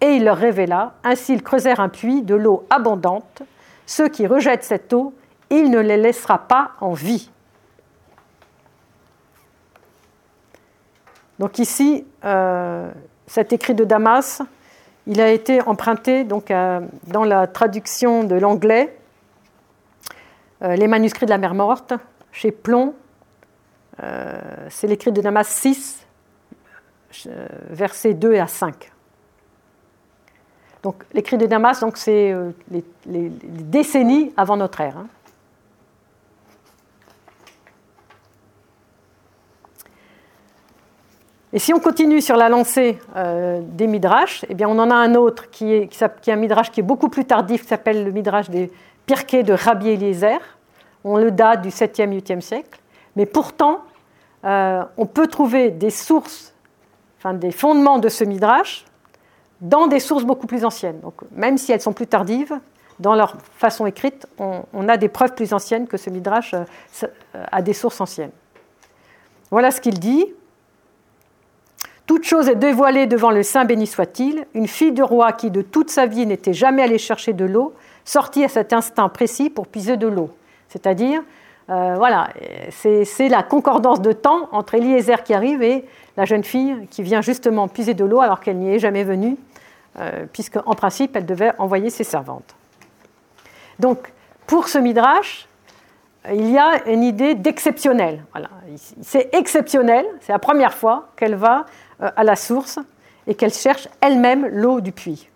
[0.00, 3.42] Et il leur révéla, ainsi ils creusèrent un puits de l'eau abondante.
[3.86, 5.14] Ceux qui rejettent cette eau,
[5.50, 7.30] il ne les laissera pas en vie.
[11.38, 12.90] Donc ici, euh,
[13.26, 14.42] cet écrit de Damas,
[15.06, 18.96] il a été emprunté donc, dans la traduction de l'anglais,
[20.62, 21.92] euh, les manuscrits de la mer morte,
[22.36, 22.94] chez Plomb.
[24.02, 24.36] Euh,
[24.68, 26.06] c'est l'écrit de Damas 6,
[27.70, 28.92] versets 2 à 5.
[30.82, 32.34] Donc l'écrit de Damas, c'est
[32.70, 32.84] les,
[33.40, 34.98] décennies avant notre ère.
[34.98, 35.06] Hein.
[41.54, 44.94] Et si on continue sur la lancée euh, des midrash, eh bien on en a
[44.94, 48.50] un autre qui est, un midrash qui est beaucoup plus tardif, qui s'appelle le midrash
[48.50, 48.70] des
[49.06, 50.55] Pirkei de Rabbi Eliezer.
[51.06, 52.80] On le date du 7e, 8e siècle.
[53.14, 53.82] Mais pourtant,
[54.44, 56.52] euh, on peut trouver des sources,
[57.34, 58.84] des fondements de ce midrash
[59.60, 60.98] dans des sources beaucoup plus anciennes.
[61.00, 62.58] Donc même si elles sont plus tardives,
[62.98, 67.06] dans leur façon écrite, on, a des preuves plus anciennes que ce midrash euh,
[67.52, 68.32] a des sources anciennes.
[69.52, 70.26] Voilà ce qu'il dit.
[72.06, 74.44] Toute chose est dévoilée devant le Saint béni soit-il.
[74.54, 77.74] Une fille de roi qui de toute sa vie n'était jamais allée chercher de l'eau,
[78.04, 80.30] sortit à cet instant précis pour puiser de l'eau.
[80.68, 81.22] C'est-à-dire,
[81.68, 82.28] euh, voilà,
[82.70, 85.84] c'est la concordance de temps entre Eliezer qui arrive et
[86.16, 89.36] la jeune fille qui vient justement puiser de l'eau alors qu'elle n'y est jamais venue,
[89.98, 92.54] euh, puisque en principe elle devait envoyer ses servantes.
[93.78, 94.12] Donc,
[94.46, 95.48] pour ce midrash,
[96.32, 98.24] il y a une idée d'exceptionnel.
[98.32, 98.48] Voilà.
[99.02, 101.66] C'est exceptionnel, c'est la première fois qu'elle va
[102.00, 102.78] euh, à la source
[103.26, 105.28] et qu'elle cherche elle-même l'eau du puits.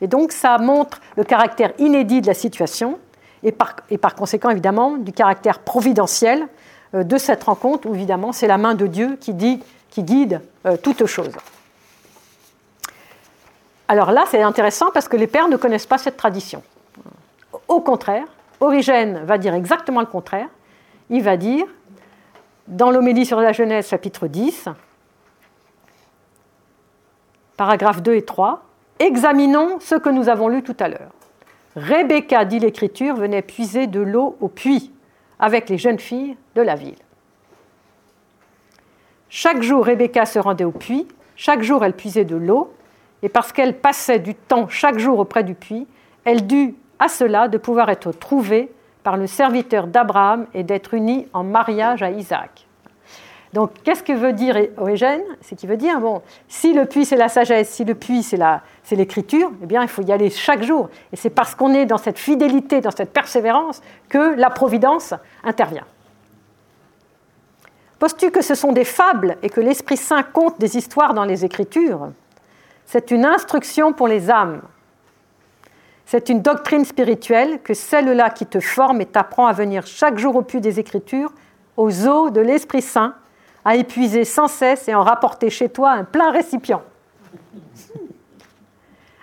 [0.00, 2.98] Et donc ça montre le caractère inédit de la situation
[3.42, 6.46] et par, conséquent évidemment du caractère providentiel
[6.94, 9.34] euh, de cette rencontre où évidemment c'est la main de Dieu qui
[10.02, 11.32] guide euh, toute chose.
[13.88, 16.62] Alors là c'est intéressant parce que les pères ne connaissent pas cette tradition.
[17.68, 18.24] Au contraire,
[18.60, 20.48] Origène va dire exactement le contraire.
[21.10, 21.66] Il va dire,
[22.68, 24.68] dans l'homélie sur la Genèse chapitre 10,
[27.56, 28.62] paragraphes 2 et 3,
[28.98, 31.10] examinons ce que nous avons lu tout à l'heure.
[31.76, 34.92] Rebecca, dit l'Écriture, venait puiser de l'eau au puits
[35.38, 36.98] avec les jeunes filles de la ville.
[39.28, 42.74] Chaque jour, Rebecca se rendait au puits, chaque jour elle puisait de l'eau,
[43.22, 45.86] et parce qu'elle passait du temps chaque jour auprès du puits,
[46.24, 48.70] elle dut à cela de pouvoir être trouvée
[49.02, 52.66] par le serviteur d'Abraham et d'être unie en mariage à Isaac.
[53.52, 57.16] Donc, qu'est-ce que veut dire Origène C'est qu'il veut dire, bon, si le puits c'est
[57.16, 58.38] la sagesse, si le puits c'est,
[58.96, 60.88] l'écriture, eh bien, il faut y aller chaque jour.
[61.12, 65.12] Et c'est parce qu'on est dans cette fidélité, dans cette persévérance, que la providence
[65.44, 65.84] intervient.
[67.98, 71.44] Poses-tu que ce sont des fables et que l'Esprit Saint compte des histoires dans les
[71.44, 72.10] Écritures?
[72.86, 74.62] C'est une instruction pour les âmes.
[76.06, 80.36] C'est une doctrine spirituelle que celle-là qui te forme et t'apprend à venir chaque jour
[80.36, 81.32] au puits des Écritures,
[81.76, 83.14] aux eaux de l'Esprit Saint,
[83.64, 86.82] à épuiser sans cesse et en rapporter chez toi un plein récipient.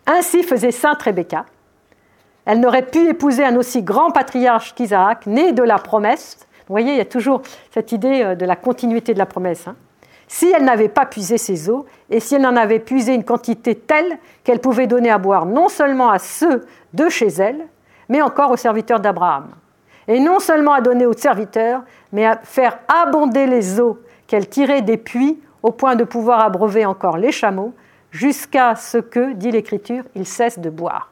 [0.06, 1.46] Ainsi faisait sainte Rebecca.
[2.46, 6.38] Elle n'aurait pu épouser un aussi grand patriarche qu'Isaac, né de la promesse.
[6.68, 9.68] Vous voyez, il y a toujours cette idée euh, de la continuité de la promesse.
[9.68, 9.76] Hein.
[10.28, 13.76] Si elle n'avait pas puisé ses eaux, et si elle n'en avait puisé une quantité
[13.76, 17.68] telle qu'elle pouvait donner à boire non seulement à ceux de chez elle,
[18.10, 19.50] mais encore aux serviteurs d'Abraham.
[20.08, 24.84] Et non seulement à donner aux serviteurs, mais à faire abonder les eaux qu'elle tirait
[24.84, 27.74] des puits au point de pouvoir abreuver encore les chameaux,
[28.12, 31.10] jusqu'à ce que, dit l'Écriture, ils cessent de boire.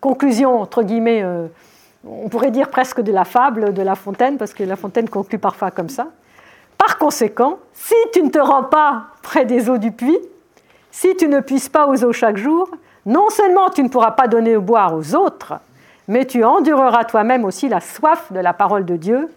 [0.00, 1.48] Conclusion, entre guillemets, euh,
[2.06, 5.38] on pourrait dire presque de la fable de La Fontaine, parce que La Fontaine conclut
[5.38, 6.06] parfois comme ça.
[6.78, 10.18] Par conséquent, si tu ne te rends pas près des eaux du puits,
[10.92, 12.70] si tu ne puisses pas aux eaux chaque jour,
[13.06, 15.54] non seulement tu ne pourras pas donner au boire aux autres,
[16.06, 19.28] mais tu endureras toi-même aussi la soif de la parole de Dieu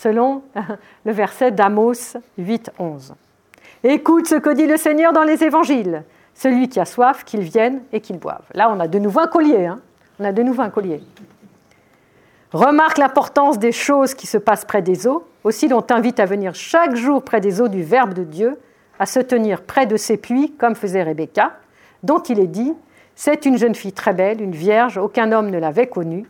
[0.00, 0.42] selon
[1.04, 3.14] le verset d'Amos 8, 11.
[3.84, 6.04] Écoute ce que dit le Seigneur dans les évangiles.
[6.34, 8.42] celui qui a soif, qu'il vienne et qu'il boive.
[8.54, 9.66] Là, on a de nouveau un collier.
[9.66, 9.78] Hein.
[10.18, 11.02] on a de nouveau un collier.
[12.52, 15.24] Remarque l'importance des choses qui se passent près des eaux.
[15.44, 18.58] Aussi, l'on t'invite à venir chaque jour près des eaux du Verbe de Dieu,
[18.98, 21.52] à se tenir près de ces puits, comme faisait Rebecca,
[22.02, 22.72] dont il est dit
[23.14, 26.26] C'est une jeune fille très belle, une vierge, aucun homme ne l'avait connue.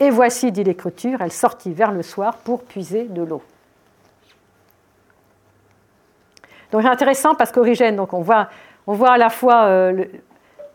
[0.00, 3.42] Et voici, dit l'Écriture, elle sortit vers le soir pour puiser de l'eau.
[6.72, 8.48] Donc c'est intéressant parce qu'Origène, on voit,
[8.88, 10.04] on voit à la fois euh,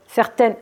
[0.07, 0.55] certains,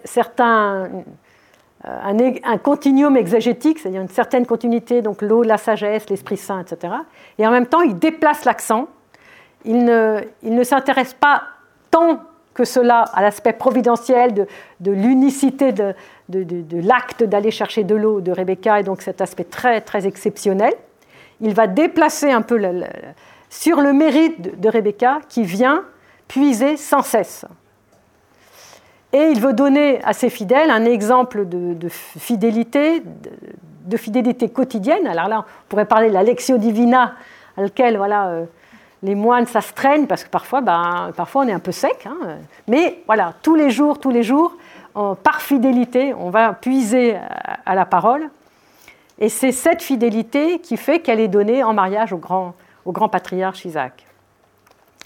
[1.86, 6.94] euh, un, continuum exégétique, c'est-à-dire une certaine continuité, donc l'eau, la sagesse, l'Esprit Saint, etc.
[7.38, 8.88] Et en même temps, il déplace l'accent.
[9.64, 11.44] Il ne, il ne s'intéresse pas
[11.92, 12.22] tant
[12.58, 15.94] que cela à l'aspect providentiel de, l'unicité de
[16.28, 20.74] l'acte d'aller chercher de l'eau de Rebecca, et donc cet aspect très, très exceptionnel.
[21.40, 22.60] Il va déplacer un peu
[23.52, 25.86] sur le mérite de Rebecca qui vient
[26.28, 27.46] puiser sans cesse.
[29.14, 33.04] Et il veut donner à ses fidèles un exemple de, fidélité,
[33.86, 35.06] de, fidélité quotidienne.
[35.06, 37.14] Alors là, on pourrait parler de la lectio divina,
[37.56, 38.46] à laquelle voilà, euh,
[39.04, 42.06] les moines s'astreignent, parce que parfois, ben, parfois on est un peu sec.
[42.06, 42.38] Hein.
[42.68, 44.56] mais voilà, tous les jours, tous les jours,
[45.24, 47.18] par fidélité, on va puiser
[47.66, 48.30] à, la parole.
[49.20, 52.56] Et c'est cette fidélité qui fait qu'elle est donnée en mariage au grand,
[52.86, 54.08] au grand patriarche Isaac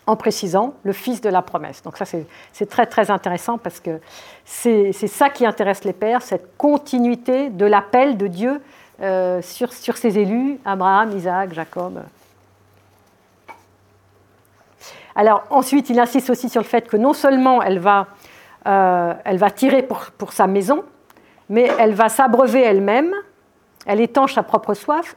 [0.07, 1.83] en précisant le fils de la promesse.
[1.83, 3.99] Donc ça, c'est très très intéressant parce que
[4.45, 8.61] c'est ça qui intéresse les pères, cette continuité de l'appel de Dieu
[9.01, 12.01] euh, sur, sur ses élus, Abraham, Isaac, Jacob.
[15.15, 18.07] Alors ensuite, il insiste aussi sur le fait que non seulement elle va,
[18.67, 19.13] euh,
[19.55, 20.83] tirer pour, pour sa maison,
[21.49, 23.13] mais elle va s'abreuver elle-même,
[23.85, 25.15] elle étanche sa propre soif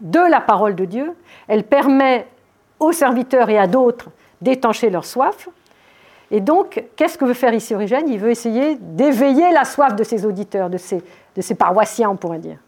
[0.00, 1.14] de la parole de Dieu,
[1.48, 2.26] elle permet
[2.80, 4.10] aux serviteurs et à d'autres
[4.40, 5.48] d'étancher leur soif.
[6.30, 8.08] Et donc, qu'est-ce que veut faire ici Origène?
[8.08, 11.02] Il veut essayer d'éveiller la soif de ses auditeurs, de ses,
[11.34, 12.58] de ses paroissiens, on pourrait dire.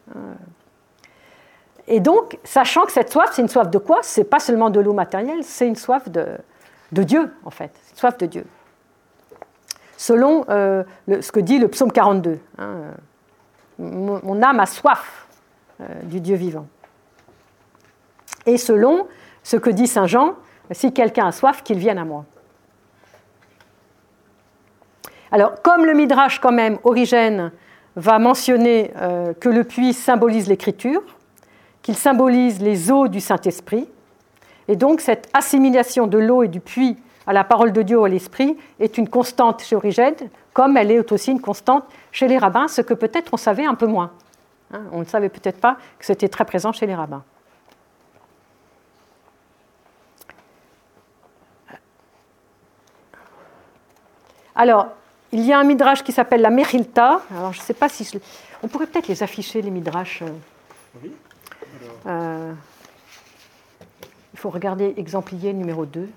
[1.87, 3.99] Et donc, sachant que cette soif, c'est une soif de quoi?
[4.03, 6.27] C'est pas seulement de l'eau matérielle, c'est une soif de,
[6.93, 7.73] de, Dieu, en fait.
[7.91, 8.45] Une soif de Dieu.
[9.97, 12.39] Selon euh, ce que dit le psaume 42.
[12.59, 12.75] Hein,
[13.79, 15.27] mon, âme a soif
[15.81, 16.67] euh, du Dieu vivant.
[18.47, 19.07] Et selon
[19.43, 20.35] ce que dit Saint Jean,
[20.71, 22.25] si quelqu'un a soif, qu'il vienne à moi.
[25.33, 27.53] Alors, comme le Midrash, quand même, Origène
[27.97, 31.03] va mentionner euh, que le puits symbolise l'écriture,
[31.83, 33.89] qu'il symbolise les eaux du Saint-Esprit,
[34.71, 38.05] et donc cette assimilation de l'eau et du puits à la parole de Dieu ou
[38.05, 40.15] à l'Esprit est une constante chez Origène,
[40.53, 43.75] comme elle est aussi une constante chez les rabbins, ce que peut-être on savait un
[43.75, 44.13] peu moins.
[44.73, 44.83] Hein.
[44.93, 47.25] on ne savait peut-être pas que c'était très présent chez les rabbins.
[54.55, 54.87] Alors,
[55.33, 57.23] il y a un midrash qui s'appelle la Mechilta.
[57.37, 58.09] Alors, je ne sais pas si.
[58.63, 60.23] On pourrait peut-être les afficher, les midrash.
[60.23, 60.29] Euh.
[61.03, 61.13] Oui.
[62.07, 62.53] Euh,
[64.41, 66.09] faut regarder exemplier numéro 2.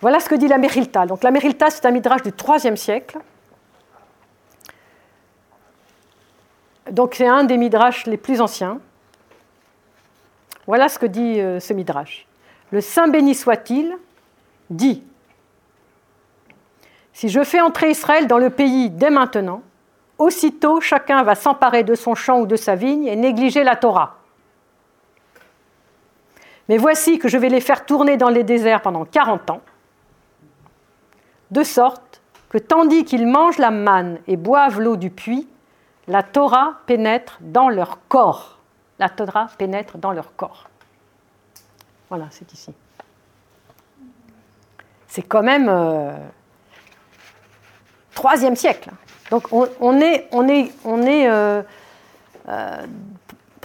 [0.00, 1.04] Voilà ce que dit la Mechilta.
[1.04, 3.18] Donc, la Mechilta, c'est un midrash du IIIe siècle.
[6.90, 8.80] Donc, c'est un des midrash les plus anciens.
[10.66, 12.26] Voilà ce que dit euh, ce midrash.
[12.70, 13.94] Le Saint béni soit-il
[14.70, 15.04] dit
[17.12, 19.62] si je fais entrer Israël dans le pays dès maintenant,
[20.18, 24.18] aussitôt chacun va s'emparer de son champ ou de sa vigne et négliger la Torah.
[26.68, 29.60] Mais voici que je vais les faire tourner dans les déserts pendant 40 ans,
[31.50, 35.48] de sorte que tandis qu'ils mangent la manne et boivent l'eau du puits,
[36.08, 38.58] la Torah pénètre dans leur corps.
[38.98, 40.68] La Torah pénètre dans leur corps.
[42.08, 42.72] Voilà, c'est ici.
[45.08, 46.12] C'est quand même euh,
[48.14, 48.90] troisième siècle.
[49.30, 51.62] Donc on, est, euh,
[52.48, 52.86] euh,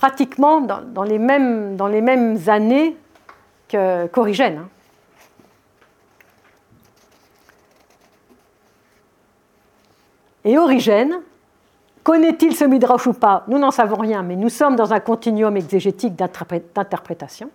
[0.01, 2.97] pratiquement dans, les mêmes, années
[3.69, 4.57] qu'Origène.
[4.57, 4.69] Hein.
[10.43, 11.19] Et Origène,
[12.01, 13.43] connaît-il ce Midrash ou pas?
[13.47, 17.51] Nous n'en savons rien, mais nous sommes dans un continuum exégétique d'interprétation.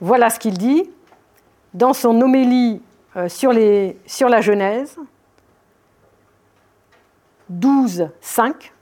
[0.00, 0.88] Voilà ce qu'il dit
[1.74, 2.80] dans son homélie
[3.18, 3.52] euh, sur,
[4.06, 4.96] sur la Genèse,
[7.50, 8.72] 12, 5.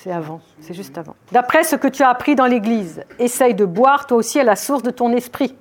[0.00, 1.16] C'est avant, c'est juste avant.
[1.32, 4.54] D'après ce que tu as appris dans l'Église, essaye de boire toi aussi à la
[4.54, 5.56] source de ton esprit.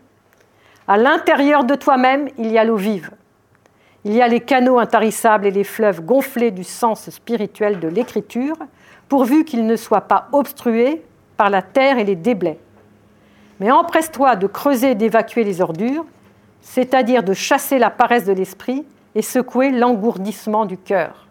[0.87, 3.09] À l'intérieur de toi-même, il y a l'eau vive.
[4.05, 8.57] Il y a les canaux intarissables et les fleuves gonflés du sens spirituel de l'Écriture,
[9.09, 11.03] pourvu qu'ils ne soient pas obstrués
[11.35, 12.59] par la terre et les déblais.
[13.59, 16.05] Mais empresse-toi de creuser et d'évacuer les ordures,
[16.61, 18.85] c'est-à-dire de chasser la paresse de l'esprit
[19.15, 21.26] et secouer l'engourdissement du cœur.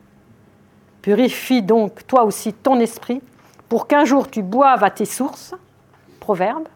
[1.07, 3.23] Purifie donc toi aussi ton esprit
[3.69, 5.55] pour qu'un jour tu boives à tes sources,
[6.19, 6.67] Proverbe,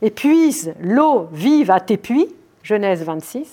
[0.00, 3.52] et puise l'eau vive à tes puits, Genèse 26,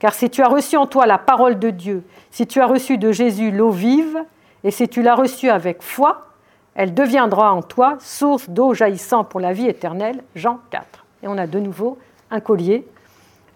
[0.00, 2.02] car si tu as reçu en toi la parole de Dieu,
[2.32, 4.18] si tu as reçu de Jésus l'eau vive,
[4.64, 6.26] et si tu l'as reçue avec foi,
[6.74, 10.24] elle deviendra en toi source d'eau jaillissant pour la vie éternelle.
[10.34, 11.04] Jean 4.
[11.22, 11.98] Et on a de nouveau
[12.32, 12.84] un collier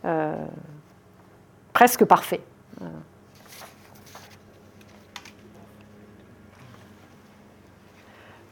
[0.05, 0.37] euh,
[1.73, 2.43] presque parfait.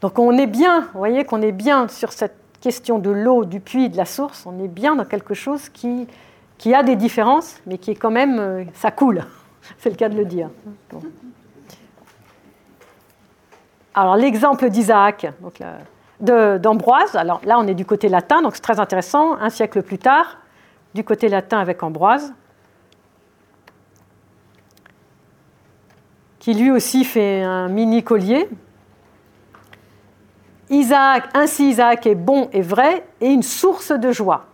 [0.01, 3.59] Donc on est bien, vous voyez qu'on est bien sur cette question de l'eau, du
[3.59, 6.07] puits, de la source, on est bien dans quelque chose qui,
[6.73, 9.23] a des différences, mais qui est quand même, euh, ça coule,
[9.77, 10.49] c'est le cas de le dire.
[13.95, 15.27] Alors l'exemple d'Isaac,
[16.19, 19.97] d'Ambroise, alors là on est du côté latin, donc c'est très intéressant, un siècle plus
[19.97, 20.37] tard,
[20.93, 22.33] du côté latin avec Ambroise,
[26.39, 28.47] qui lui aussi fait un mini collier.
[30.69, 34.45] Isaac, ainsi Isaac est bon et vrai et une source de joie.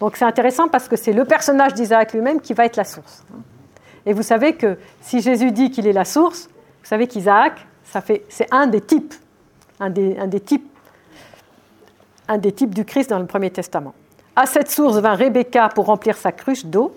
[0.00, 3.24] Donc c'est intéressant parce que c'est le personnage d'Isaac lui-même qui va être la source.
[4.06, 6.48] Et vous savez que si Jésus dit qu'il est la source,
[6.82, 7.66] vous savez qu'Isaac,
[8.28, 9.14] c'est un des types,
[9.80, 10.70] un des, types,
[12.28, 13.94] un des types du Christ dans le Premier Testament.
[14.36, 16.94] À cette source vint Rebecca pour remplir sa cruche d'eau,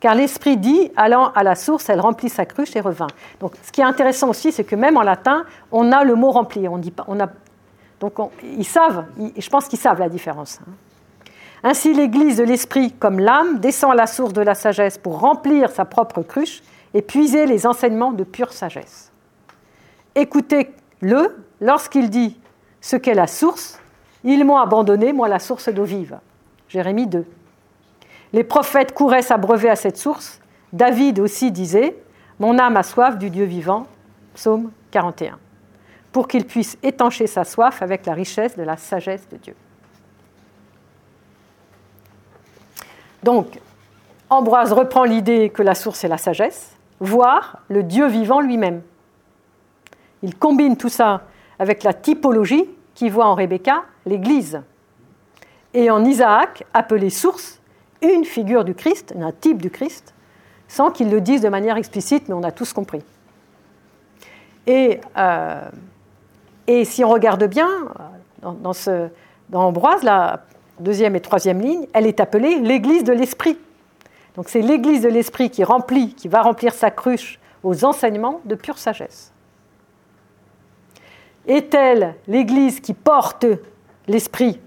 [0.00, 3.06] car l'Esprit dit, allant à la source, elle remplit sa cruche et revint.
[3.40, 6.30] Donc, ce qui est intéressant aussi, c'est que même en latin, on a le mot
[6.30, 6.72] remplir.
[6.72, 7.18] On pas, on
[8.10, 10.60] donc, ils savent, je pense qu'ils savent la différence.
[10.62, 10.72] Hein.
[11.66, 15.70] Ainsi, l'Église de l'Esprit, comme l'âme, descend à la source de la sagesse pour remplir
[15.70, 19.10] sa propre cruche et puiser les enseignements de pure sagesse.
[20.14, 22.38] Écoutez-le lorsqu'il dit
[22.82, 23.80] ce qu'est la source.
[24.24, 26.18] Ils m'ont abandonné, moi, la source d'eau vive.
[26.68, 27.24] Jérémie 2.
[28.34, 30.40] Les prophètes couraient s'abreuver à cette source.
[30.72, 31.96] David aussi disait
[32.38, 33.86] Mon âme a soif du Dieu vivant.
[34.34, 35.38] Psaume 41.
[36.14, 39.56] Pour qu'il puisse étancher sa soif avec la richesse de la sagesse de Dieu.
[43.24, 43.58] Donc,
[44.30, 48.82] Ambroise reprend l'idée que la source est la sagesse, voire le Dieu vivant lui-même.
[50.22, 51.22] Il combine tout ça
[51.58, 54.62] avec la typologie qui voit en Rebecca l'Église.
[55.72, 57.60] Et en Isaac, appelé source,
[58.02, 60.14] une figure du Christ, un type du Christ,
[60.68, 63.02] sans qu'il le dise de manière explicite, mais on a tous compris.
[64.68, 65.68] Et, euh,
[66.66, 67.68] et si on regarde bien,
[68.42, 68.72] dans,
[69.52, 70.44] Ambroise, là
[70.80, 73.58] deuxième et troisième ligne, elle est appelée l'Église de l'Esprit.
[74.36, 78.54] Donc c'est l'Église de l'Esprit qui remplit, qui va remplir sa cruche aux enseignements de
[78.54, 79.32] pure sagesse.
[81.46, 83.46] Est-elle l'Église qui porte
[84.08, 84.60] l'Esprit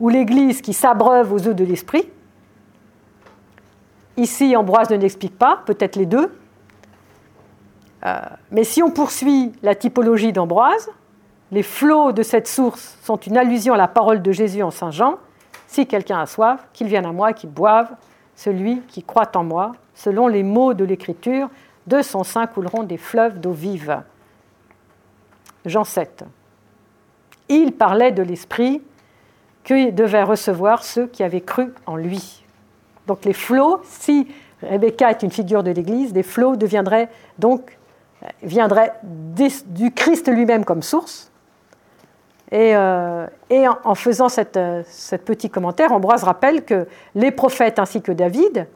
[0.00, 2.08] ou l'Église qui s'abreuve aux eaux de l'Esprit?
[4.16, 6.30] Ici, Ambroise ne l'explique pas, peut-être les deux.
[8.04, 8.18] Euh,
[8.50, 10.90] mais si on poursuit la typologie d'Ambroise,
[11.52, 14.90] les flots de cette source sont une allusion à la parole de Jésus en Saint
[14.90, 15.16] Jean,
[15.66, 17.88] si quelqu'un a soif, qu'il vienne à moi qu'il boive,
[18.36, 21.48] celui qui croit en moi, selon les mots de l'Écriture,
[21.86, 24.02] de son sein couleront des fleuves d'eau vive.
[25.64, 26.24] Jean 7.
[27.48, 28.82] Il parlait de l'Esprit
[29.64, 32.44] que devaient recevoir ceux qui avaient cru en lui.
[33.06, 34.28] Donc les flots, si
[34.62, 37.76] Rebecca est une figure de l'Église, les flots deviendraient donc
[38.42, 41.29] viendraient du Christ lui-même comme source,
[42.52, 43.26] et, euh,
[43.84, 44.82] en, faisant cette, euh,
[45.24, 48.66] petit commentaire, Ambroise rappelle que les prophètes ainsi que David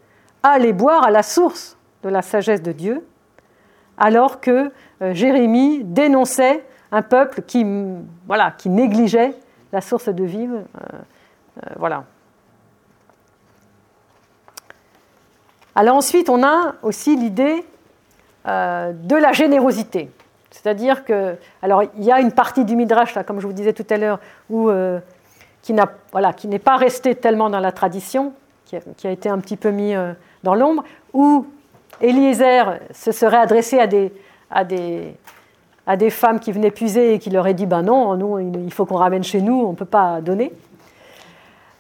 [0.43, 3.05] allaient boire à la source de la sagesse de Dieu,
[3.99, 4.71] alors que
[5.03, 7.67] euh, Jérémie dénonçait un peuple qui,
[8.27, 9.35] voilà, qui négligeait
[9.73, 10.49] la source de vie.
[11.77, 12.05] voilà.
[15.75, 17.65] Alors ensuite, on a aussi l'idée
[18.45, 20.09] de la générosité.
[20.55, 23.73] C'est-à-dire que, alors il y a une partie du midrash, là, comme je vous disais
[23.73, 24.21] tout à l'heure,
[24.53, 25.01] euh,
[25.63, 28.33] qui, n'est pas resté tellement dans la tradition,
[28.65, 30.13] qui a, été un petit peu mis euh,
[30.45, 31.45] dans l'ombre, où
[32.01, 34.13] Eliezer se serait adressé à des,
[34.49, 35.17] à des,
[35.89, 38.73] à des femmes qui venaient puiser et qui leur ait dit, ben non, nous, il
[38.73, 40.53] faut qu'on ramène chez nous, on ne peut pas donner.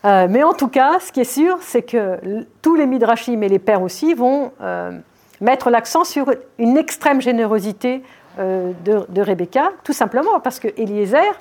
[0.05, 3.49] Euh, mais en tout cas, ce qui est sûr, c'est que tous les midrashim et
[3.49, 4.51] les pères aussi vont
[5.41, 6.27] mettre l'accent sur
[6.59, 8.03] une extrême générosité
[8.39, 11.33] euh, de, Rebecca, tout simplement parce que Eliezer,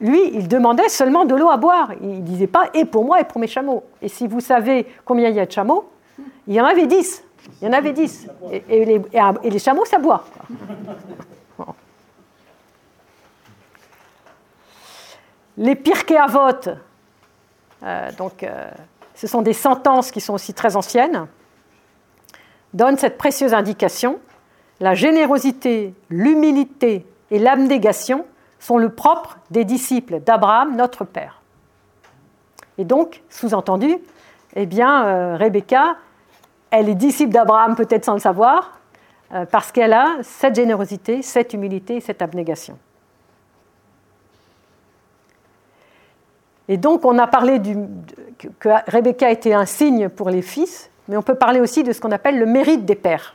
[0.00, 1.92] lui, il demandait seulement de l'eau à boire.
[2.00, 3.84] Il ne disait pas et pour moi et pour mes chameaux.
[4.00, 5.90] Et si vous savez combien il y a de chameaux,
[6.46, 7.22] il y en avait dix.
[7.60, 8.26] Il y en avait dix.
[8.70, 9.00] Et,
[9.42, 10.24] les, chameaux, ça boit.
[15.58, 16.70] Les Pirkei Avot,
[18.16, 18.46] donc
[19.14, 21.26] ce sont des sentences qui sont aussi très anciennes,
[22.72, 24.18] donnent cette précieuse indication.
[24.80, 28.24] La générosité, l'humilité et l'abnégation
[28.58, 31.42] sont le propre des disciples d'Abraham, notre Père.
[32.78, 33.98] Et donc, sous-entendu,
[34.56, 35.96] eh bien, euh, Rebecca,
[36.70, 38.80] elle est disciple d'Abraham peut-être sans le savoir,
[39.32, 42.78] euh, parce qu'elle a cette générosité, cette humilité, cette abnégation.
[46.68, 47.60] Et donc, on a parlé
[48.58, 52.00] que Rebecca était un signe pour les fils, mais on peut parler aussi de ce
[52.00, 53.34] qu'on appelle le mérite des pères.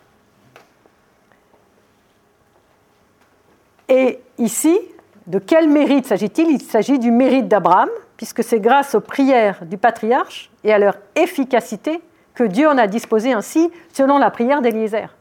[3.90, 4.80] Et ici,
[5.28, 6.50] de quel mérite s'agit-il?
[6.50, 10.98] Il s'agit du mérite d'Abraham, puisque c'est grâce aux prières du patriarche et à leur
[11.16, 12.02] efficacité
[12.34, 15.16] que Dieu en a disposé ainsi, selon la prière d'Éliézer,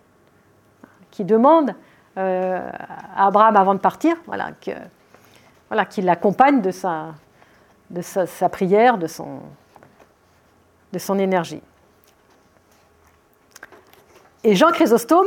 [1.10, 1.74] qui demande
[2.16, 2.70] euh,
[3.16, 4.52] à Abraham avant de partir, voilà,
[5.84, 7.14] qu'il l'accompagne de, sa,
[8.50, 9.40] prière, de son,
[10.92, 11.62] de son énergie.
[14.42, 15.26] Et Jean Chrysostome,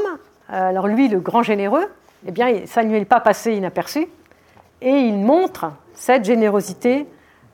[0.51, 1.89] euh, alors lui, le grand généreux,
[2.25, 4.07] eh bien, ça ne lui est pas passé inaperçu,
[4.81, 7.07] et il montre cette générosité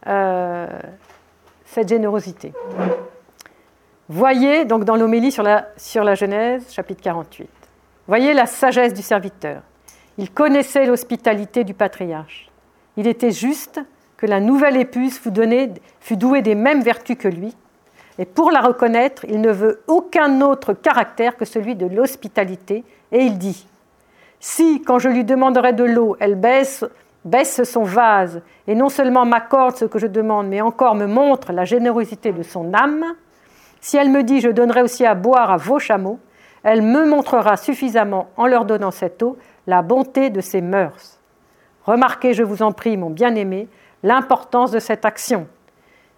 [0.07, 0.67] euh.
[4.09, 7.49] Voyez donc dans l'homélie sur la, sur la Genèse, chapitre 48.
[8.07, 9.61] Voyez la sagesse du serviteur.
[10.17, 12.51] Il connaissait l'hospitalité du patriarche.
[12.97, 13.81] Il était juste
[14.17, 15.31] que la nouvelle épouse fût,
[15.99, 17.55] fût douée des mêmes vertus que lui.
[18.19, 22.83] Et pour la reconnaître, il ne veut aucun autre caractère que celui de l'hospitalité.
[23.11, 23.65] Et il dit
[24.45, 26.83] Si, quand je lui demanderai de l'eau, elle baisse
[27.63, 31.63] son vase et non seulement m'accorde ce que je demande, mais encore me montre la
[31.63, 33.05] générosité de son âme,
[33.79, 36.19] si elle me dit je donnerai aussi à boire à vos chameaux,
[36.61, 41.21] elle me montrera suffisamment en leur donnant cette eau la bonté de ses mœurs.
[41.85, 43.69] Remarquez, je vous en prie, mon bien-aimé,
[44.03, 45.47] l'importance de cette action.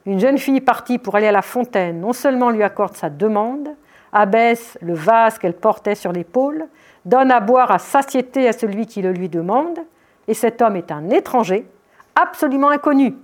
[0.08, 3.70] Une jeune fille partie pour aller à la fontaine non seulement lui accorde sa demande,
[4.12, 6.66] abaisse le vase qu'elle portait sur l'épaule,
[7.06, 9.80] donne à boire à satiété à celui qui le lui demande,
[10.28, 11.68] et cet homme est un étranger,
[12.16, 13.16] absolument inconnu.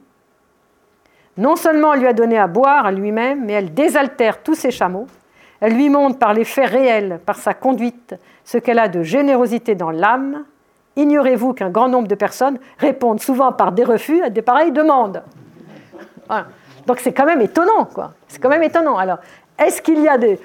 [1.37, 4.71] Non seulement elle lui a donné à boire à lui-même, mais elle désaltère tous ses
[4.71, 5.07] chameaux.
[5.59, 9.75] Elle lui montre par les faits réels, par sa conduite, ce qu'elle a de générosité
[9.75, 10.43] dans l'âme.
[10.95, 15.23] Ignorez-vous qu'un grand nombre de personnes répondent souvent par des refus à des pareilles demandes
[16.85, 18.13] Donc c'est quand même étonnant, quoi.
[18.27, 18.97] C'est quand même étonnant.
[18.97, 19.19] Alors,
[19.57, 20.39] est-ce qu'il y a des,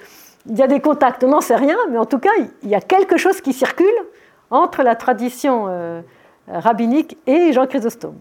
[0.48, 2.30] il y a des contacts On n'en sait rien, mais en tout cas,
[2.62, 3.86] il y a quelque chose qui circule
[4.50, 6.00] entre la tradition euh,
[6.48, 8.18] rabbinique et Jean Chrysostome.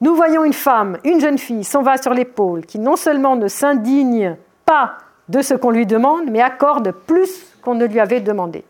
[0.00, 3.48] Nous voyons une femme, une jeune fille, s'en va sur l'épaule, qui non seulement ne
[3.48, 4.98] s'indigne pas
[5.28, 8.64] de ce qu'on lui demande, mais accorde plus qu'on ne lui avait demandé.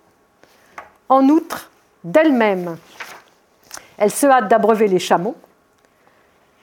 [1.09, 1.70] En outre,
[2.05, 2.76] d'elle-même,
[3.97, 5.37] elle se hâte d'abreuver les chameaux,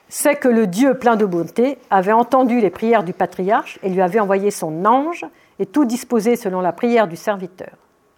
[0.08, 4.00] c'est que le Dieu plein de bonté avait entendu les prières du patriarche et lui
[4.00, 5.24] avait envoyé son ange
[5.60, 7.74] et tout disposé selon la prière du serviteur.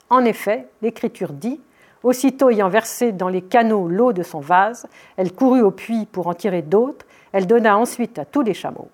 [0.08, 1.60] En effet, l'Écriture dit
[2.02, 4.86] Aussitôt ayant versé dans les canaux l'eau de son vase,
[5.16, 7.04] elle courut au puits pour en tirer d'autres.
[7.32, 8.88] Elle donna ensuite à tous les chameaux.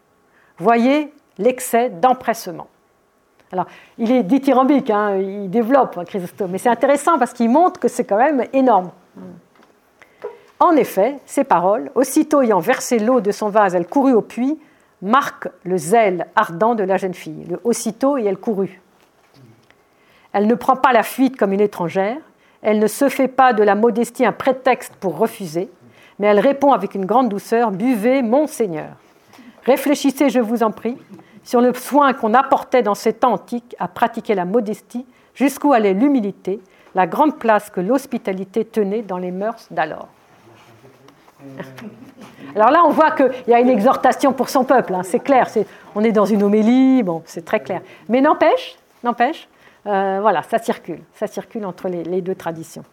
[0.59, 2.69] Voyez l'excès d'empressement.
[3.51, 7.81] Alors, il est dithyrambique, hein, il développe hein, Chrysostome, mais c'est intéressant parce qu'il montre
[7.81, 8.91] que c'est quand même énorme.
[10.61, 14.59] En effet, ces paroles, aussitôt ayant versé l'eau de son vase, elle courut au puits,
[15.03, 17.45] marquent le zèle ardent de la jeune fille.
[17.49, 18.81] Le aussitôt et elle courut.
[20.33, 22.19] Elle ne prend pas la fuite comme une étrangère,
[22.63, 25.71] elle ne se fait pas de la modestie un prétexte pour refuser,
[26.19, 28.91] mais elle répond avec une grande douceur Buvez, mon Seigneur.
[29.65, 30.97] Réfléchissez, je vous en prie,
[31.45, 35.95] sur le soin qu'on apportait dans ces temps antiques à pratiquer la modestie, jusqu'où allait
[35.95, 36.61] l'humilité,
[36.95, 40.09] la grande place que l'hospitalité tenait dans les mœurs d'alors.
[42.55, 45.49] Alors là, on voit qu'il y a une exhortation pour son peuple, hein, c'est clair,
[45.95, 47.81] on est dans une homélie, bon, c'est très clair.
[48.09, 49.49] Mais n'empêche, n'empêche,
[49.87, 52.85] euh, voilà, ça circule, ça circule entre les, deux traditions.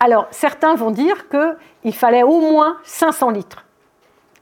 [0.00, 3.64] Alors, certains vont dire qu'il fallait au moins 500 litres.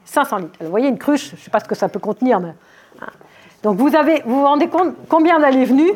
[0.05, 0.57] 500 litres.
[0.61, 2.53] vous voyez, une cruche, je ne sais pas ce que ça peut contenir, mais...
[3.01, 3.07] Hein.
[3.63, 5.93] Donc, vous, avez, vous vous rendez compte combien d'allées venues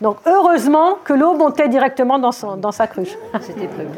[0.00, 3.16] Donc, heureusement que l'eau montait directement dans, dans sa cruche.
[3.40, 3.90] C'était prévu.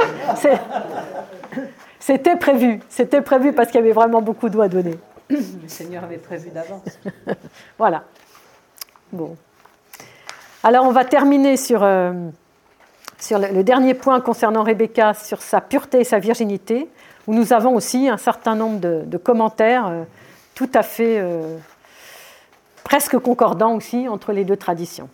[2.03, 2.81] C'était prévu.
[2.89, 4.99] C'était prévu parce qu'il y avait vraiment beaucoup d'eau à donner.
[5.31, 6.99] Le Seigneur avait prévu d'avance.
[7.79, 8.03] voilà.
[9.13, 9.37] Bon.
[10.65, 12.13] Alors on va terminer sur, euh,
[13.21, 16.89] sur le, dernier point concernant Rebecca, sur sa pureté et sa virginité,
[17.29, 20.03] où nous avons aussi un certain nombre de, commentaires euh,
[20.57, 21.57] tout à fait euh,
[22.83, 25.09] presque concordants aussi entre les deux traditions.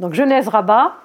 [0.00, 0.96] Donc Genèse Rabat,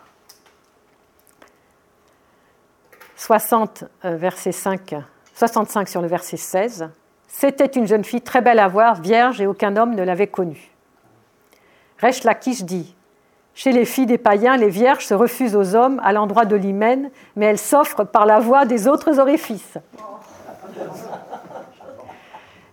[3.19, 4.95] 60 verset 5,
[5.35, 6.89] 65 sur le verset 16.
[7.27, 10.71] C'était une jeune fille très belle à voir, vierge, et aucun homme ne l'avait connue.
[12.01, 12.95] Resh Lakish dit
[13.53, 17.11] Chez les filles des païens, les vierges se refusent aux hommes à l'endroit de l'hymen,
[17.35, 19.77] mais elles s'offrent par la voie des autres orifices.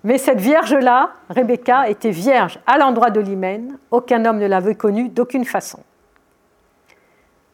[0.05, 5.09] Mais cette vierge-là, Rebecca, était vierge à l'endroit de l'hymen, aucun homme ne l'avait connue
[5.09, 5.81] d'aucune façon.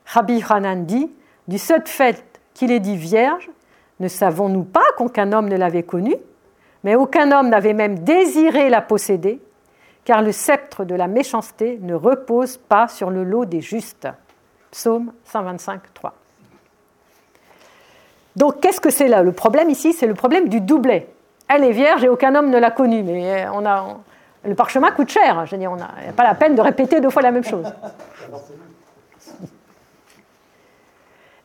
[0.04, 1.10] Rabbi Hanan dit
[1.48, 3.50] Du seul fait qu'il est dit vierge,
[4.00, 6.16] ne savons-nous pas qu'aucun homme ne l'avait connue
[6.84, 9.40] mais aucun homme n'avait même désiré la posséder,
[10.04, 14.08] car le sceptre de la méchanceté ne repose pas sur le lot des justes.
[14.70, 16.14] Psaume 125, 3.
[18.34, 19.22] Donc qu'est-ce que c'est là?
[19.22, 21.08] Le problème ici, c'est le problème du doublet.
[21.48, 23.98] Elle est vierge et aucun homme ne l'a connue, mais on a,
[24.44, 25.44] le parchemin coûte cher.
[25.46, 27.66] Je veux dire, on n'a pas la peine de répéter deux fois la même chose.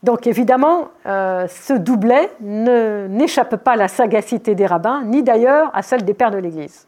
[0.03, 5.81] Donc évidemment, euh, ce doublet n'échappe pas à la sagacité des rabbins, ni d'ailleurs à
[5.81, 6.87] celle des pères de l'Église.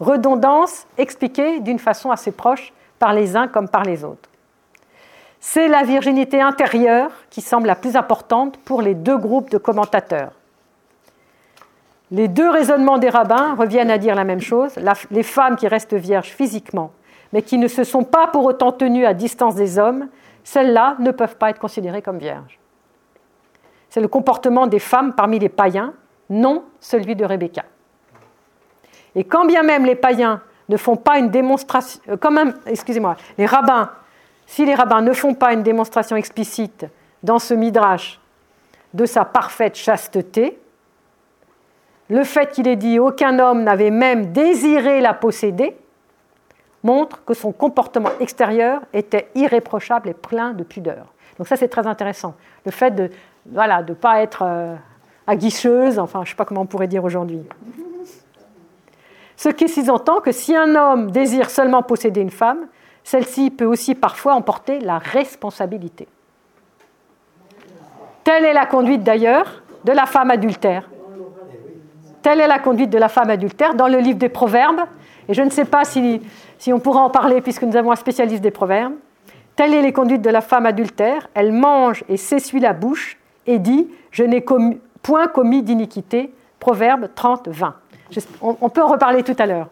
[0.00, 4.28] Redondance expliquée d'une façon assez proche par les uns comme par les autres.
[5.38, 10.32] C'est la virginité intérieure qui semble la plus importante pour les deux groupes de commentateurs.
[12.10, 14.72] Les deux raisonnements des rabbins reviennent à dire la même chose.
[15.10, 16.92] les femmes qui restent vierges physiquement,
[17.32, 20.08] mais qui ne se sont pas pour autant tenues à distance des hommes,
[20.44, 22.60] celles-là ne peuvent pas être considérées comme vierges.
[23.88, 25.94] C'est le comportement des femmes parmi les païens,
[26.30, 27.64] non celui de Rebecca.
[29.14, 33.16] Et quand bien même les païens ne font pas une démonstration, euh, quand même, excusez-moi,
[33.38, 33.90] les rabbins,
[34.46, 36.86] si les rabbins ne font pas une démonstration explicite
[37.22, 38.20] dans ce midrash
[38.92, 40.58] de sa parfaite chasteté,
[42.10, 45.76] le fait qu'il ait dit aucun homme n'avait même désiré la posséder,
[46.84, 51.06] montre que son comportement extérieur était irréprochable et plein de pudeur.
[51.38, 52.34] Donc ça, c'est très intéressant.
[52.64, 53.08] Le fait de ne
[53.52, 54.76] voilà, de pas être euh,
[55.26, 57.42] aguicheuse, enfin, je ne sais pas comment on pourrait dire aujourd'hui.
[59.36, 62.66] Ce qui s'entend que si un homme désire seulement posséder une femme,
[63.02, 66.06] celle-ci peut aussi parfois emporter la responsabilité.
[68.22, 70.88] Telle est la conduite d'ailleurs de la femme adultère.
[72.22, 74.80] Telle est la conduite de la femme adultère dans le livre des Proverbes.
[75.28, 76.20] Et je ne sais pas si
[76.58, 78.94] si on pourra en parler puisque nous avons un spécialiste des proverbes.
[79.56, 81.28] Telle est les conduites de la femme adultère.
[81.34, 84.44] Elle mange et s'essuie la bouche et dit Je n'ai
[85.02, 86.32] point commis d'iniquité.
[86.58, 87.74] Proverbe 30, 20.
[88.40, 89.68] On, peut en reparler tout à l'heure.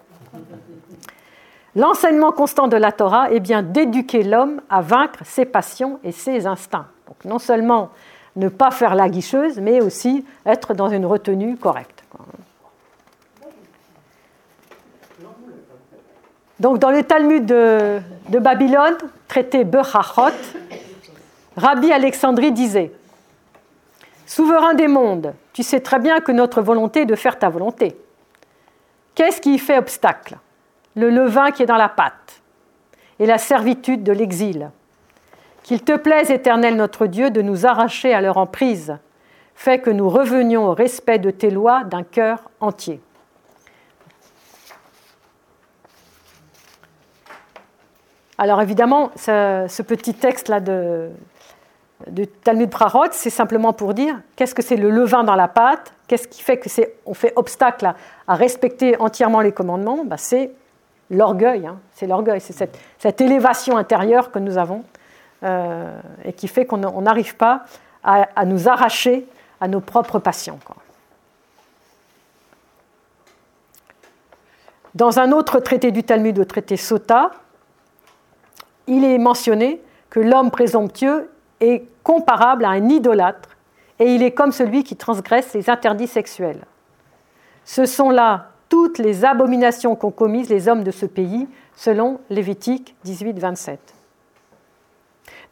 [1.75, 6.47] L'enseignement constant de la Torah est bien d'éduquer l'homme à vaincre ses passions et ses
[6.47, 6.87] instincts.
[7.09, 7.91] Donc non seulement
[8.37, 12.05] ne pas faire la guicheuse, mais aussi être dans une retenue correcte.
[16.63, 18.01] Donc, dans le Talmud de,
[18.39, 18.97] Babylone,
[19.27, 20.31] traité Bechachot,
[21.57, 22.93] Rabbi Alexandrie disait
[24.27, 27.97] Souverain des mondes, tu sais très bien que notre volonté est de faire ta volonté.
[29.17, 30.37] Qu'est-ce qui y fait obstacle?
[30.95, 32.41] Le levain qui est dans la pâte
[33.19, 34.71] et la servitude de l'exil.
[35.65, 38.97] Qu'il te plaise, éternel notre Dieu, de nous arracher à leur emprise.
[39.57, 43.01] Fais que nous revenions au respect de tes lois d'un cœur entier.
[48.43, 51.11] Alors évidemment, ce, petit texte-là de,
[52.43, 56.27] Talmud Prarot, c'est simplement pour dire qu'est-ce que c'est le levain dans la pâte, qu'est-ce
[56.27, 57.95] qui fait que c'est on fait obstacle
[58.27, 60.51] à, respecter entièrement les commandements, bah, c'est
[61.09, 61.79] l'orgueil, hein.
[61.93, 62.69] c'est l'orgueil, c'est
[62.99, 64.83] cette, élévation intérieure que nous avons
[65.45, 67.63] euh, et qui fait qu'on n'arrive pas
[68.03, 69.25] à, nous arracher
[69.61, 70.59] à nos propres passions.
[74.97, 77.31] Dans un autre traité du Talmud, le traité Sota,
[78.87, 79.81] il est mentionné
[80.11, 81.31] que l'homme présomptueux
[81.61, 83.57] est comparable à un idolâtre
[83.99, 86.65] et il est comme celui qui transgresse les interdits sexuels.
[87.65, 92.97] Ce sont là toutes les abominations qu'ont commises les hommes de ce pays, selon Lévitique
[93.05, 93.77] 18-27.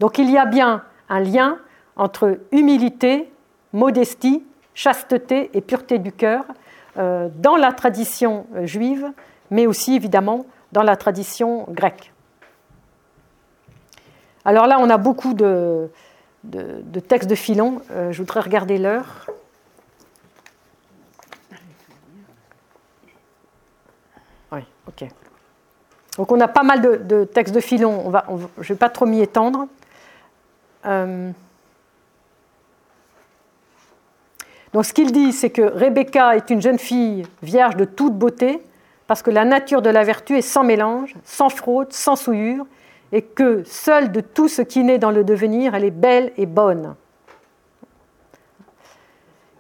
[0.01, 1.59] Donc il y a bien un lien
[1.97, 3.31] entre humilité,
[3.73, 6.45] modestie, chasteté et pureté du cœur
[6.97, 9.13] euh, dans la tradition euh, juive,
[9.51, 12.13] mais aussi évidemment dans la tradition grecque.
[14.45, 15.91] Alors là, on a beaucoup de,
[17.09, 17.83] textes de filon.
[17.91, 19.27] Euh, je voudrais regarder l'heure.
[24.53, 25.05] Oui, ok.
[26.17, 28.13] Donc on a pas mal de, textes de filon.
[28.59, 29.67] je ne vais pas trop m'y étendre.
[30.87, 31.31] Euh,
[34.73, 38.63] donc ce qu'il dit, c'est que Rebecca est une jeune fille vierge de toute beauté,
[39.07, 42.67] parce que la nature de la vertu est sans mélange, sans fraude, sans souillure,
[43.13, 46.47] et que seule de tout ce qui naît dans le devenir, elle est belle et
[46.47, 46.95] bonne.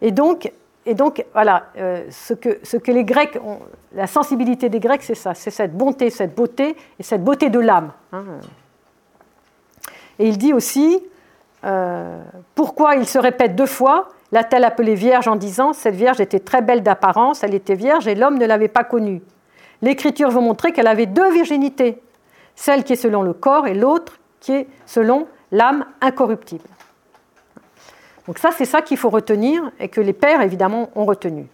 [0.03, 0.53] Et donc,
[1.33, 3.59] voilà, euh, ce, que, ce, que, les Grecs ont,
[3.95, 7.59] la sensibilité des Grecs, c'est ça, c'est cette bonté, cette beauté, et cette beauté de
[7.59, 7.93] l'âme.
[8.13, 8.25] Hein.
[10.19, 11.03] Et il dit aussi,
[11.65, 12.23] euh,
[12.55, 16.63] pourquoi il se répète deux fois, l'a-t-elle appelée vierge en disant, cette vierge était très
[16.63, 19.23] belle d'apparence, elle était vierge et l'homme ne l'avait pas connue.
[19.83, 22.03] L'Écriture veut montrer qu'elle avait deux virginités,
[22.61, 26.69] celle qui est selon le corps et l'autre qui est selon l'âme incorruptible.
[28.27, 31.47] Donc ça, c'est ça qu'il faut retenir et que les pères, évidemment, ont retenu.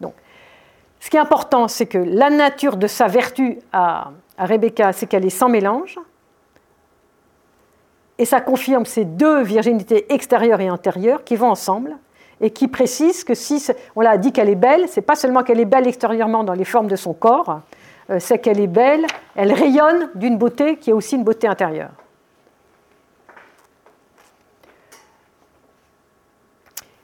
[0.00, 0.14] Donc,
[1.00, 5.26] ce qui est important, c'est que la nature de sa vertu à, Rebecca, c'est qu'elle
[5.26, 5.98] est sans mélange.
[8.18, 11.96] Et ça confirme ces deux virginités extérieures et intérieures qui vont ensemble
[12.40, 15.58] et qui précisent que si on l'a dit qu'elle est belle, c'est pas seulement qu'elle
[15.58, 17.62] est belle extérieurement dans les formes de son corps,
[18.18, 21.90] c'est qu'elle est belle, elle rayonne d'une beauté qui est aussi une beauté intérieure.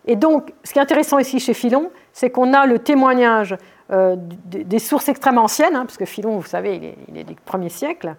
[0.07, 3.57] Et donc, ce qui est intéressant ici chez Philon, c'est qu'on a le témoignage
[3.92, 7.68] euh, des sources extrêmement anciennes, hein, parce que Philon, vous savez, il est, du premier
[7.68, 8.14] siècle,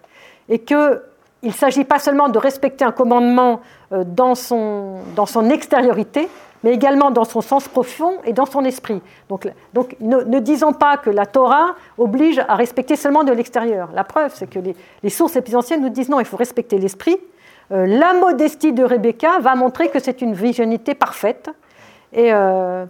[0.50, 1.02] et qu'il
[1.42, 3.62] ne s'agit pas seulement de respecter un commandement
[3.92, 6.30] euh, dans son extériorité,
[6.64, 9.02] mais également dans son sens profond et dans son esprit.
[9.30, 13.90] Donc, donc ne, disons pas que la Torah oblige à respecter seulement de l'extérieur.
[13.94, 16.78] La preuve, c'est que les, sources les plus anciennes nous disent non, il faut respecter
[16.78, 17.18] l'esprit.
[17.72, 21.50] Euh, la modestie de Rebecca va montrer que c'est une virginité parfaite,
[22.16, 22.86] euh,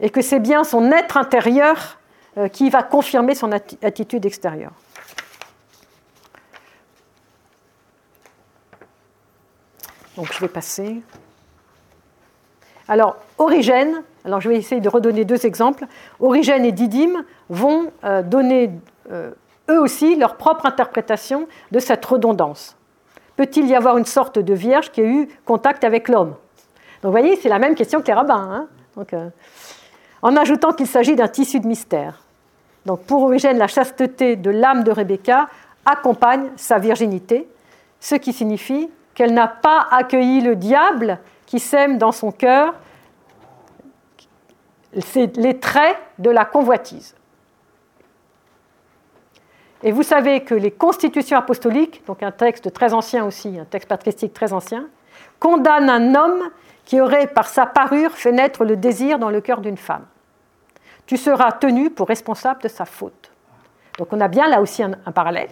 [0.00, 1.98] et, que c'est bien son être intérieur
[2.36, 4.72] euh, qui va confirmer son attitude extérieure.
[10.16, 11.00] Donc je vais passer.
[12.88, 15.84] Alors, Origène, alors je vais essayer de redonner deux exemples.
[16.20, 18.70] Origène et Didyme vont euh, donner
[19.70, 22.76] eux aussi leur propre interprétation de cette redondance.
[23.36, 26.34] Peut-il y avoir une sorte de vierge qui a eu contact avec l'homme?
[27.02, 28.66] Donc vous voyez, c'est la même question que les rabbins.
[28.96, 29.04] Hein.
[29.12, 29.28] Euh,
[30.22, 32.22] en ajoutant qu'il s'agit d'un tissu de mystère.
[32.86, 35.48] Donc pour Origène, la chasteté de l'âme de Rebecca
[35.84, 37.48] accompagne sa virginité,
[38.00, 41.18] ce qui signifie qu'elle n'a pas accueilli le diable
[41.48, 42.74] qui sème dans son cœur
[44.92, 47.14] les traits de la convoitise.
[49.82, 53.88] Et vous savez que les constitutions apostoliques, donc un texte très ancien aussi, un texte
[53.88, 54.88] patristique très ancien,
[55.38, 56.50] condamnent un homme
[56.84, 60.04] qui aurait par sa parure fait naître le désir dans le cœur d'une femme.
[61.06, 63.32] Tu seras tenu pour responsable de sa faute.
[63.96, 65.50] Donc on a bien là aussi un, parallèle.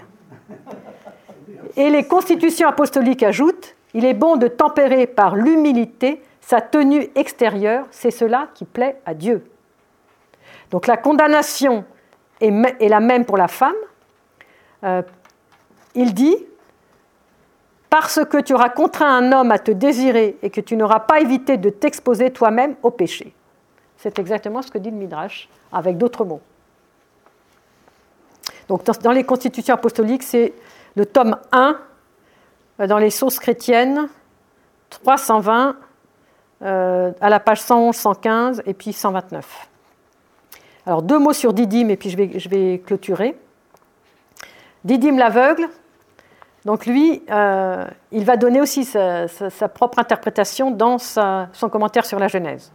[1.76, 7.86] Et les constitutions apostoliques ajoutent, il est bon de tempérer par l'humilité sa tenue extérieure,
[7.90, 9.50] c'est cela qui plaît à Dieu.
[10.70, 11.82] Donc la condamnation
[12.40, 13.74] est, la même pour la femme.
[14.84, 15.00] Euh,
[15.94, 16.36] il dit,
[17.88, 21.20] parce que tu auras contraint un homme à te désirer et que tu n'auras pas
[21.20, 23.34] évité de t'exposer toi-même au péché.
[23.96, 26.42] C'est exactement ce que dit le Midrash, avec d'autres mots.
[28.68, 30.52] Donc dans les constitutions apostoliques, c'est
[30.96, 31.74] le tome 1, euh,
[32.78, 34.08] dans les sources chrétiennes,
[34.90, 35.76] 320,
[36.62, 39.68] euh, à la page 111, 115 et puis 129.
[40.86, 43.38] Alors deux mots sur Didyme et puis je vais, je vais clôturer.
[44.84, 45.68] Didyme l'aveugle,
[46.64, 49.28] donc lui, euh, il va donner aussi sa,
[49.72, 52.72] propre interprétation dans son commentaire sur la Genèse.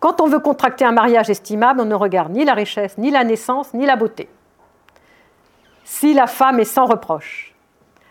[0.00, 3.24] Quand on veut contracter un mariage estimable, on ne regarde ni la richesse, ni la
[3.24, 4.28] naissance, ni la beauté.
[5.84, 7.55] Si la femme est sans reproche.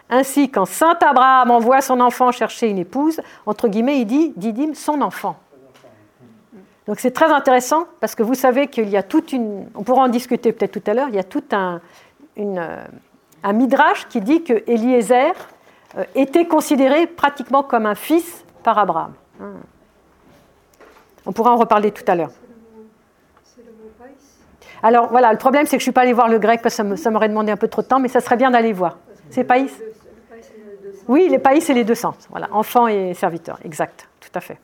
[0.09, 4.75] Ainsi, quand Saint Abraham envoie son enfant chercher une épouse, entre guillemets, il dit, dit
[4.75, 5.37] son enfant.
[6.87, 10.03] Donc c'est très intéressant parce que vous savez qu'il y a toute une, on pourra
[10.03, 11.81] en discuter peut-être tout à l'heure, il y a toute un,
[12.37, 15.33] un midrash qui dit que Eliezer
[15.97, 19.13] euh, était considéré pratiquement comme un fils par Abraham.
[21.25, 22.31] On pourra en reparler tout à l'heure.
[24.83, 26.77] Alors voilà, le problème c'est que je ne suis pas allé voir le grec parce
[26.77, 28.97] que ça m'aurait demandé un peu trop de temps, mais ça serait bien d'aller voir.
[29.31, 29.71] C'est païs?
[31.07, 32.15] Oui, les païs, c'est les deux sens.
[32.29, 34.57] Voilà, enfant et serviteur, exact, tout à fait.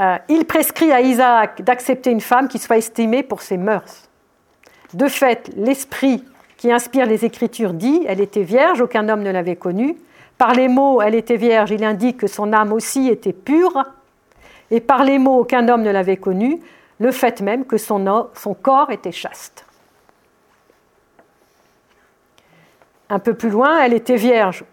[0.00, 4.08] Euh, il prescrit à Isaac d'accepter une femme qui soit estimée pour ses mœurs.
[4.94, 6.24] De fait, l'esprit
[6.56, 9.96] qui inspire les Écritures dit Elle était vierge, aucun homme ne l'avait connue.
[10.38, 13.84] Par les mots Elle était vierge, il indique que son âme aussi était pure.
[14.70, 16.60] Et par les mots Aucun homme ne l'avait connue,
[16.98, 18.24] le fait même que son
[18.62, 19.66] corps était chaste.
[23.10, 24.64] Un peu plus loin, elle était vierge,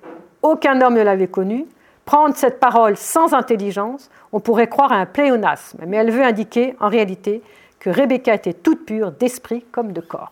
[0.44, 1.66] aucun homme ne l'avait connue.
[2.06, 6.76] Prendre cette parole sans intelligence, on pourrait croire à un pléonasme, mais elle veut indiquer
[6.80, 7.42] en réalité
[7.80, 10.32] que Rebecca était toute pure d'esprit comme de corps.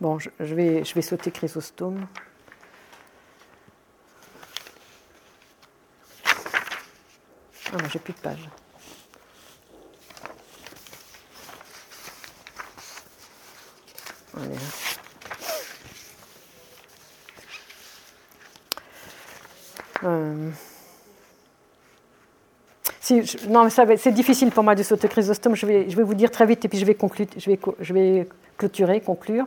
[0.00, 2.06] Bon, je, vais, sauter Chrysostome.
[7.72, 8.48] Ah j'ai plus de page.
[20.04, 20.50] Euh.
[23.48, 25.54] Non, mais c'est difficile pour moi de sauter Chrysostome.
[25.54, 28.28] Je vais, vous dire très vite et puis je vais, conclure, je vais, je vais
[28.56, 29.46] clôturer, conclure.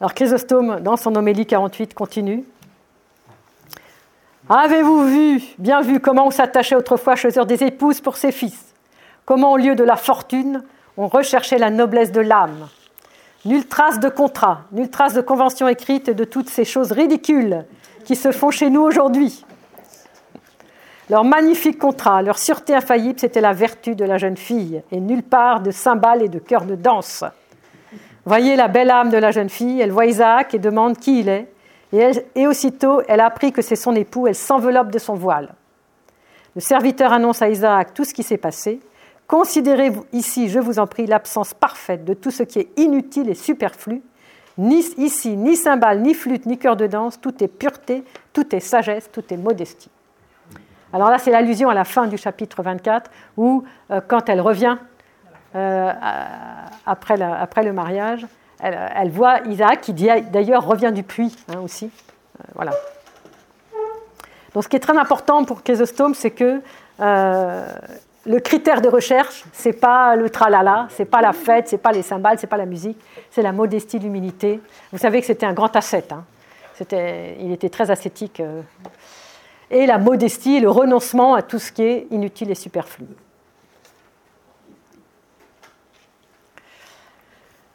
[0.00, 2.44] Alors Chrysostome, dans son homélie 48, continue.
[4.48, 8.73] Avez-vous vu, bien vu, comment on s'attachait autrefois à choisir des épouses pour ses fils?
[9.24, 10.62] Comment, au lieu de la fortune,
[10.96, 12.68] on recherchait la noblesse de l'âme?
[13.44, 17.64] Nulle trace de contrat, nulle trace de convention écrite de toutes ces choses ridicules
[18.04, 19.44] qui se font chez nous aujourd'hui.
[21.10, 25.22] Leur magnifique contrat, leur sûreté infaillible, c'était la vertu de la jeune fille, et nulle
[25.22, 27.24] part de cymbales et de chœurs de danse.
[28.24, 31.28] Voyez la belle âme de la jeune fille, elle voit Isaac et demande qui il
[31.28, 31.52] est,
[32.34, 35.54] et, aussitôt, elle a appris que c'est son époux, elle s'enveloppe de son voile.
[36.54, 38.80] Le serviteur annonce à Isaac tout ce qui s'est passé.
[39.26, 43.34] Considérez ici, je vous en prie, l'absence parfaite de tout ce qui est inutile et
[43.34, 44.02] superflu.
[44.58, 48.60] Ni ici, ni cymbale, ni flûte, ni cœur de danse, tout est pureté, tout est
[48.60, 49.90] sagesse, tout est modestie.
[50.92, 54.76] Alors là, c'est l'allusion à la fin du chapitre 24, où euh, quand elle revient
[55.56, 55.92] euh,
[56.86, 58.26] après, le mariage,
[58.60, 61.86] elle, voit Isaac qui d'ailleurs revient du puits hein, aussi.
[61.86, 62.72] Euh, voilà.
[64.52, 66.60] Donc ce qui est très important pour Chrysostome, c'est que
[68.26, 72.02] le critère de recherche, c'est pas le tralala, c'est pas la fête, c'est pas les
[72.02, 72.98] cymbales, c'est pas la musique,
[73.30, 74.60] c'est la modestie, l'humilité.
[74.92, 76.12] Vous savez que c'était un grand ascète.
[76.12, 76.24] Hein.
[76.90, 78.40] il était très ascétique.
[78.40, 78.62] Euh,
[79.70, 83.06] et la modestie, le renoncement à tout ce qui est inutile et superflu.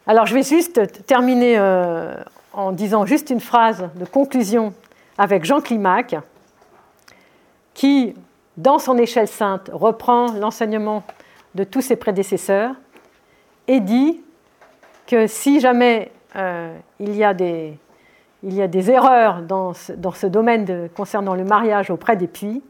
[0.06, 2.14] Alors je vais juste terminer euh,
[2.52, 4.72] en disant juste une phrase de conclusion
[5.18, 6.16] avec Jean Climac,
[7.74, 8.14] qui,
[8.56, 11.02] dans son échelle sainte, reprend l'enseignement
[11.54, 12.74] de tous ses prédécesseurs
[13.68, 14.20] et dit
[15.06, 17.78] que si jamais euh, il, y a des,
[18.90, 22.62] erreurs dans ce, domaine concernant le mariage auprès des puits,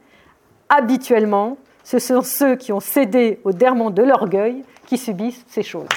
[0.68, 5.88] habituellement, ce sont ceux qui ont cédé au dermont de l'orgueil qui subissent ces choses.